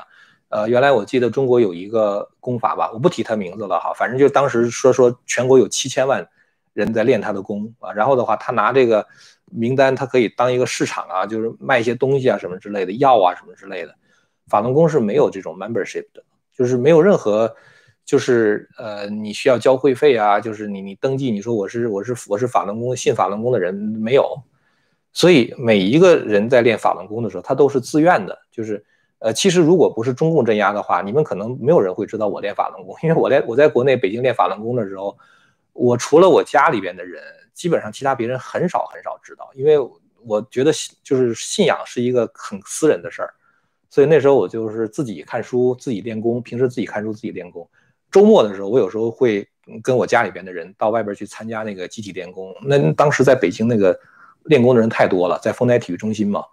[0.52, 6.28] 呃，原来我记得中国有一个功法吧，我不提他名字了哈，反正就当时说说全国有七千万
[6.74, 9.06] 人在练他的功啊，然后的话他拿这个
[9.46, 13.94] 名单，他可以当一个市场啊，就是卖一些东西啊什么之类的药啊什么之类的。
[14.46, 16.22] 法轮功是没有这种 membership 的，
[16.54, 17.56] 就是没有任何，
[18.04, 24.42] 就是呃你需要交会费啊，就是你你登记你说我是我是我是法轮功信法轮功的人没有，
[25.14, 28.84] 所以每一个人在练法轮功的时候，他都是自愿的，就是。
[29.22, 35.16] 呃，其实如果不是中共镇压的话，你们可能没有人会知道我练法轮功， 因为我练我在国内北京练法轮功的时候，
[35.72, 37.22] 我除了我家里边的人，
[37.54, 39.78] 基本上其他别人很少很少知道，因为
[40.26, 40.72] 我觉得
[41.04, 43.32] 就是信仰是一个很私人的事儿，
[43.88, 47.68] 所以那时候我就是自己看书，自己练功，平时自己看书自己练功，
[48.10, 49.48] 周末的时候我有时候会
[49.84, 53.96] 跟我家里边的人到外边去参加那个集体练功，那当时在北京那个
[54.46, 56.44] 练功的人太多了，在丰台体育中心嘛。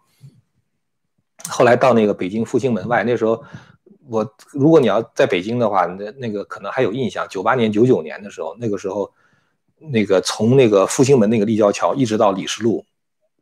[1.48, 3.44] 后来到那个北京复兴门外，那时候
[4.10, 7.28] 我如果你要在北京的话，那那个可能还有印象。
[7.30, 9.12] 九八年、九九年的时候，那个时候，
[9.78, 12.84] 那个从那个复兴门那个立交桥一直到李石路，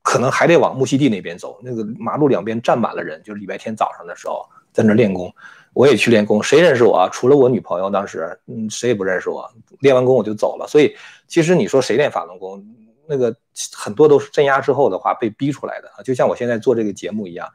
[0.02, 1.60] 可能还得往木樨地那边走。
[1.64, 5.34] 那个马路两边站满了人，就是礼拜天早上的时候在那练功。
[5.74, 7.08] 我也去练功，谁认识我？
[7.12, 9.50] 除了我女朋友，当时嗯，谁也不认识我。
[9.80, 10.68] 练完功我就走了。
[10.68, 10.96] 所以
[11.28, 12.66] 其实你说谁练法轮功，
[13.08, 13.36] 那个
[13.74, 17.48] 很多都是镇压之后的话被逼出来的啊，就像我现在做这个节目一样。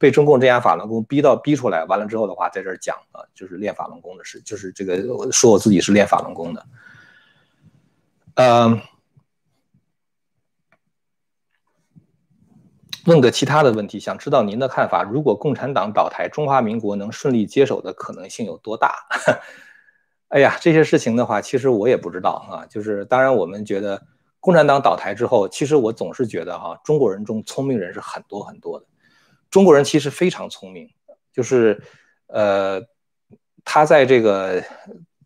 [0.00, 6.66] 被中共镇压法轮功逼到逼出来，完了之后的话，在这儿讲啊，就是练法轮功的事，就是这个说我自己是练法轮功的。
[8.36, 8.80] 嗯，
[13.04, 19.06] 问个其他的问题，想知道您的看法：如果共产党倒台，中华民国能顺利接手的可能性有多大？
[20.32, 22.64] 哎呀，这些事情的话，其实我也不知道啊。
[22.70, 24.02] 就是当然，我们觉得
[24.38, 28.86] 共产党倒台之后，其实我总是觉得哈，中国人中聪明人是很多很多的。
[29.50, 30.88] 中国人其实非常聪明，
[31.32, 31.82] 就是，
[32.28, 32.80] 呃，
[33.64, 34.62] 他在这个，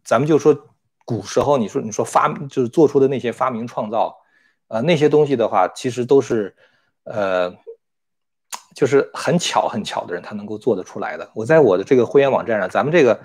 [0.02, 0.56] 咱们就说
[1.04, 4.16] 古时候，你说你说发就是做出的那些发明创造，
[4.68, 6.56] 呃，那些东西的话，其实都是，
[7.04, 7.54] 呃，
[8.74, 11.30] 就是很巧很巧的人，他能够做得出来的。
[11.34, 13.20] 我在我的这个会员网站上，咱们这个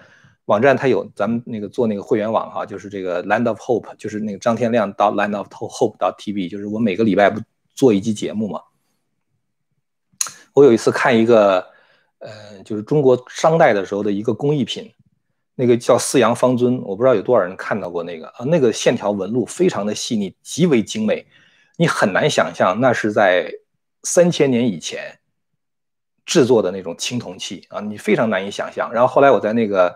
[0.45, 7.39] 网站它有咱们那个做那个会员网哈，就是这个 Land of Hope，就是那个张天亮到 Land of Hope 到 TV，就是我每个礼拜不
[7.73, 8.61] 做一集节目嘛。
[10.53, 11.65] 我有一次看一个，
[12.19, 12.29] 呃，
[12.65, 14.91] 就是中国商代的时候的一个工艺品，
[15.55, 21.25] 那个叫四羊方尊，我不知道有多少人看到过那个啊，那个线条纹路非常的细腻，极为精美，
[21.77, 23.51] 你很难想象那是在
[24.03, 25.19] 三千年以前
[26.25, 28.91] 制作的那种青铜器啊，你非常难以想象。
[28.93, 29.95] 然后后来我在那个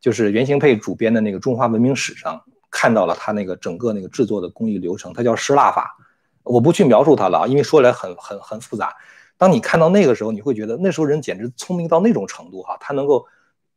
[0.00, 5.96] 就是袁兴佩主编的那个《中华文明史》上看到了他那个整个那个制作的工艺流程，它叫失蜡法，
[6.42, 8.94] 我不去描述它了啊，因为说来很很很复杂。
[9.40, 13.26] 当你看到那个时候，你会觉得那时候人简直聪明到那种程度哈，他能够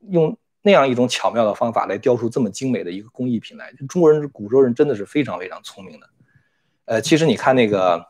[0.10, 3.72] 用那样一种巧妙的方法来雕出这么精美的一个工艺品来。
[3.88, 6.10] 中国人、古时候人真的是非常非常聪明的。
[6.84, 8.06] 呃，其实你看那个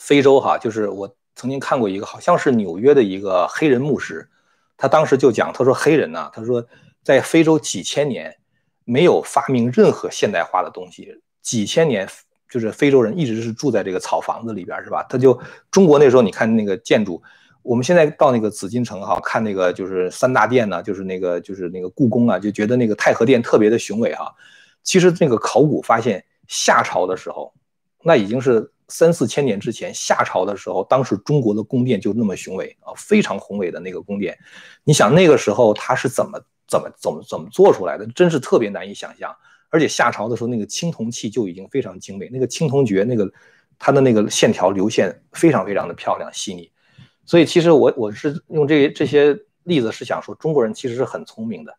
[0.00, 4.28] 非洲哈，就是我曾经看过一个，好像是纽约的一个黑人牧师，
[4.76, 6.66] 他当时就讲，他说黑人呢，他说
[7.04, 8.36] 在非洲几千年
[8.82, 12.08] 没有发明任何现代化的东西，几千年。
[12.48, 15.04] 就是非洲人一直是住在这个草房子里边，是吧？
[15.08, 15.38] 他就
[15.70, 17.22] 中国那时候，你看那个建筑，
[17.62, 24.32] 我们现在到那个紫禁城哈，看那个就是三大殿呢，就是那个就是那个故宫啊，就觉得那个太和殿特别的雄伟哈。
[24.84, 27.52] 其实那个考古发现，夏朝的时候，
[28.04, 34.38] 那已经是三四千年之前，夏朝的时候，当时中国的宫殿就那么雄伟啊，非常宏伟的那个宫殿。
[34.84, 39.34] 你想那个时候它是怎么怎么怎么怎么做出来的，真是特别难以想象。
[39.76, 43.30] 而且夏朝的时候那个青铜器就已经非常精美，那个青铜爵那个
[43.78, 46.72] 它的那个线条流线非常非常的漂亮细腻。
[47.26, 51.74] 所以其实我我是用这这些例子是想说，中国人其实是很聪明的，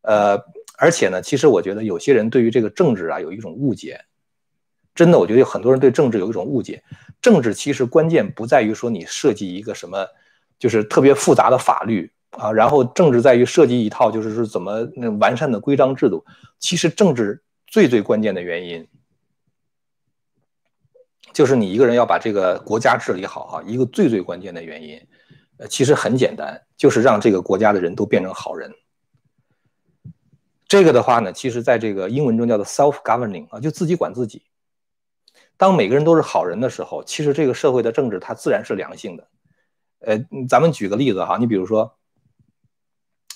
[0.00, 0.42] 呃，
[0.78, 4.00] 而且呢，其实我觉得有些人对于这个政治啊有一种误解，
[4.94, 6.82] 真的，我觉得有很多人对政治有一种误解。
[7.20, 10.06] 政治其实关键不在于说你设计一个什么，
[10.58, 16.24] 就是特别复杂的法律啊，然后政治在于设计一套就是说怎么那完善的规章制度。
[16.58, 18.86] 其实政治最最关键的原因。
[21.32, 24.98] 就是你一个人要把这个国家治理好哈，一个最最关键的原因，
[25.58, 28.72] 呃，其实很简单，就是让这个国家的人都变成好人。
[30.66, 34.44] 这个的话呢，其实在这个英文中叫做 self-governing 啊，就自己管自己。
[35.58, 39.28] 当每个人都是好人的时候，其实这个社会的政治它自然是良性的。
[40.00, 40.18] 呃，
[40.48, 41.95] 咱们举个例子哈，你比如说。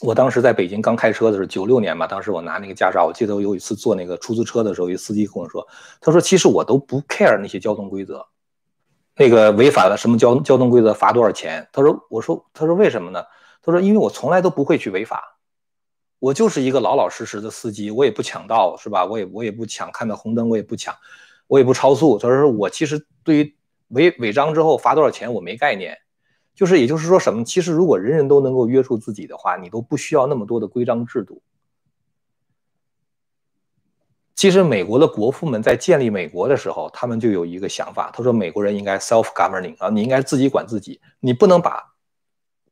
[0.02, 5.66] 我当时在北京刚开车的时候，九六年嘛，当时我拿那个驾照，我记得我有一次坐那个出租车的时候，一司机跟我说，
[6.00, 8.26] 他说其实我都不 care 那些交通规则，
[9.16, 11.68] 那个违反了什么交交通规则罚多少钱？
[11.70, 13.22] 他说，我说，他说为什么呢？
[13.62, 15.38] 他说因为我从来都不会去违法，
[16.18, 19.04] 我就是一个老老实实的司机，我也不抢道是吧？
[19.04, 20.94] 我也我也不抢，看到红灯我也不抢，
[21.46, 22.18] 我也不超速。
[22.18, 23.54] 他说我其实对于
[23.88, 25.98] 违违章之后罚多少钱我没概念。
[26.60, 27.42] 就是，也就是说什么？
[27.42, 31.40] 其实，如果人人都能够约束自己的话，你都不需要那么多的规章制度。
[34.34, 41.82] 其实，美国的国父们在建立美国的时候，他们就有一个想法，他说：“美国人应该 self-governing 啊，你应该自己管自己，你不能把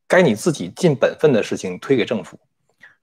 [0.06, 2.38] 该你自己尽本分的事情推给政府。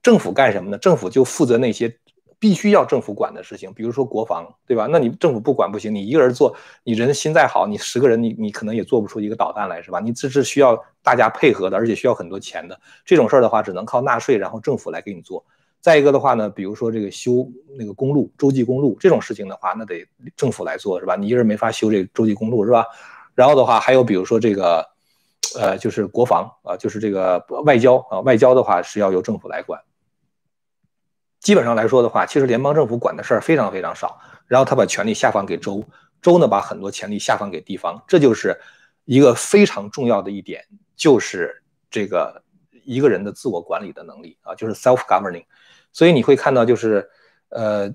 [0.04, 0.78] 政府干什么呢？
[0.78, 1.98] 政府就负责那些。”
[2.46, 4.88] 必须要政府管的事情，比如说国防，对吧？
[4.92, 10.00] 那你政府不管不行，你一个人做，你人心再好，你十个人，你你可能也做不出一个导弹来，是吧？
[10.00, 12.80] 你这是需要大家配合的，而且需要很多钱的。
[13.04, 15.44] 这种事儿的话，只能靠纳税，然后政府来给你做。
[15.82, 20.06] 再一个的话呢，比如说这个修那个公路，洲际公路这种事情的话，那得
[20.38, 21.16] 政府来做，是吧？
[21.16, 22.86] 你一个人没法修这个洲际公路，是吧？
[23.34, 24.88] 然后的话，还有比如说这个，
[25.60, 29.82] 呃，就是国防啊，就是这个外交啊，外交的话是要由政府来管。
[31.46, 35.86] 基本上来说的话，其实联邦政府管的事儿非常非常少，然后他把权力下放给州，
[36.20, 38.60] 州呢把很多权力下放给地方，这就是
[39.04, 40.66] 一个非常重要的一点，
[40.96, 42.42] 就是这个
[42.84, 45.46] 一个人的自我管理的能力啊，就是 self-governing。
[45.94, 47.08] 所以你会看到，就是
[47.50, 47.94] 呃，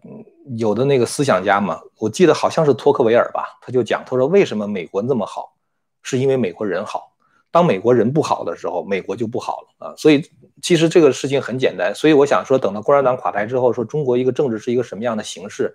[0.57, 5.57] 有的那个思想家嘛，我记得好像是托克维尔吧，他就讲，他说为什么美国那么好，
[6.03, 7.09] 是因为美国人好。
[7.53, 9.95] 当美国人不好的时候，美国就不好了啊！
[9.97, 10.25] 所以
[10.63, 11.95] 其实这个事情很简单。
[11.95, 15.75] 所以我想说，等到共产党垮台之后，说中国一个政治是一个什么样的形式？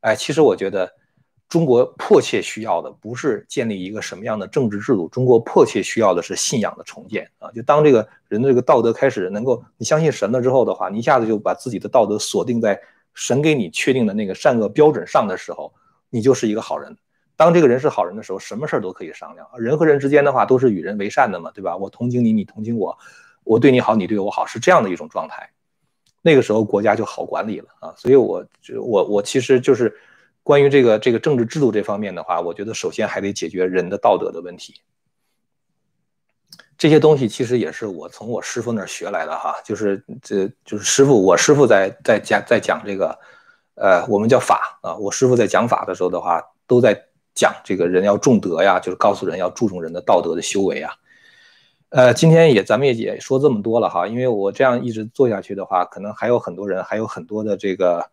[0.00, 0.90] 哎，其实我觉得
[1.48, 7.50] 中国迫切需要的不是建立一个什么样的政治制度，中国迫切需要的是信仰的重建啊！
[7.52, 12.80] 就当这个人的这个道德开始能够你相信神了之后的话，你一下子就把自己的道德锁定在
[13.12, 15.72] 神给你确定的那个善恶标准上的时候，
[16.08, 16.96] 你就是一个好人。
[17.36, 19.46] 当这个人是好人的时候，什么事儿都可以商量。
[19.58, 21.76] 人和人之间的话，都是与人为善的嘛，对吧？
[21.76, 22.96] 我同情你，你同情我，
[23.44, 25.50] 我对你好，你对我好，是这样的一种状态。
[26.20, 27.94] 那个时候国家就好管理了啊。
[27.96, 28.44] 所以，我
[28.80, 29.94] 我我其实就是
[30.42, 34.80] 关于这个这个政治制度这方面的话，我觉得首先还得解决人的道德的问题。
[36.78, 43.18] 这些东西其实也是我从我师傅那儿学来的哈，就是这就是师傅，我师傅在在讲在讲这个，
[43.74, 44.94] 呃，我们叫法啊。
[44.96, 47.06] 我师傅在讲法的时候的话，都在。
[47.34, 50.92] 讲这个人要重德呀，就是告诉人要注重人的道德的修为啊。
[51.92, 58.10] 呃，今天也咱们也也说这么多了哈，因为我这样一直做下去的话，可能还有很多人，还有很多的这个，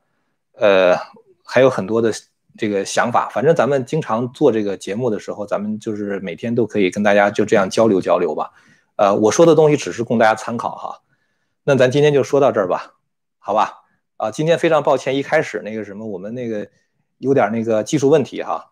[0.52, 0.98] 呃，
[1.46, 2.12] 还有很多的
[2.58, 3.30] 这个想法。
[3.30, 8.52] 反正咱们经常做这个节目的时候，咱们就是每天都可以跟大家就这样交流交流吧。
[8.98, 11.00] 呃，我说的东西只是供大家参考哈。
[11.64, 12.96] 那咱今天就说到这儿吧，
[13.38, 13.76] 好吧？
[14.18, 16.68] 啊，今天非常抱歉，一开始那个什么，我们那个
[17.18, 18.72] 有点那个技术问题哈。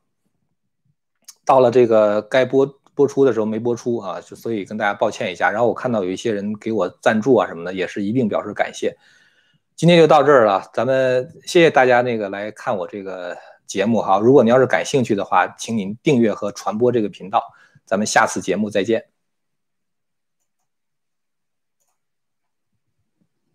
[1.45, 5.51] 到了这个该播播出的时候没播出啊，就所以跟大家抱歉一下。
[5.51, 8.97] 然后我看到有一些人给我赞助啊什么的，也是一并表示感谢。
[9.75, 13.37] 今天就到这儿了，咱们谢谢大家那个来看我这个
[13.67, 14.19] 节目哈。
[14.19, 17.43] 如果您要是感兴趣的话，请您订阅和传播这个频道。
[17.85, 19.16] 咱们下次节目再见。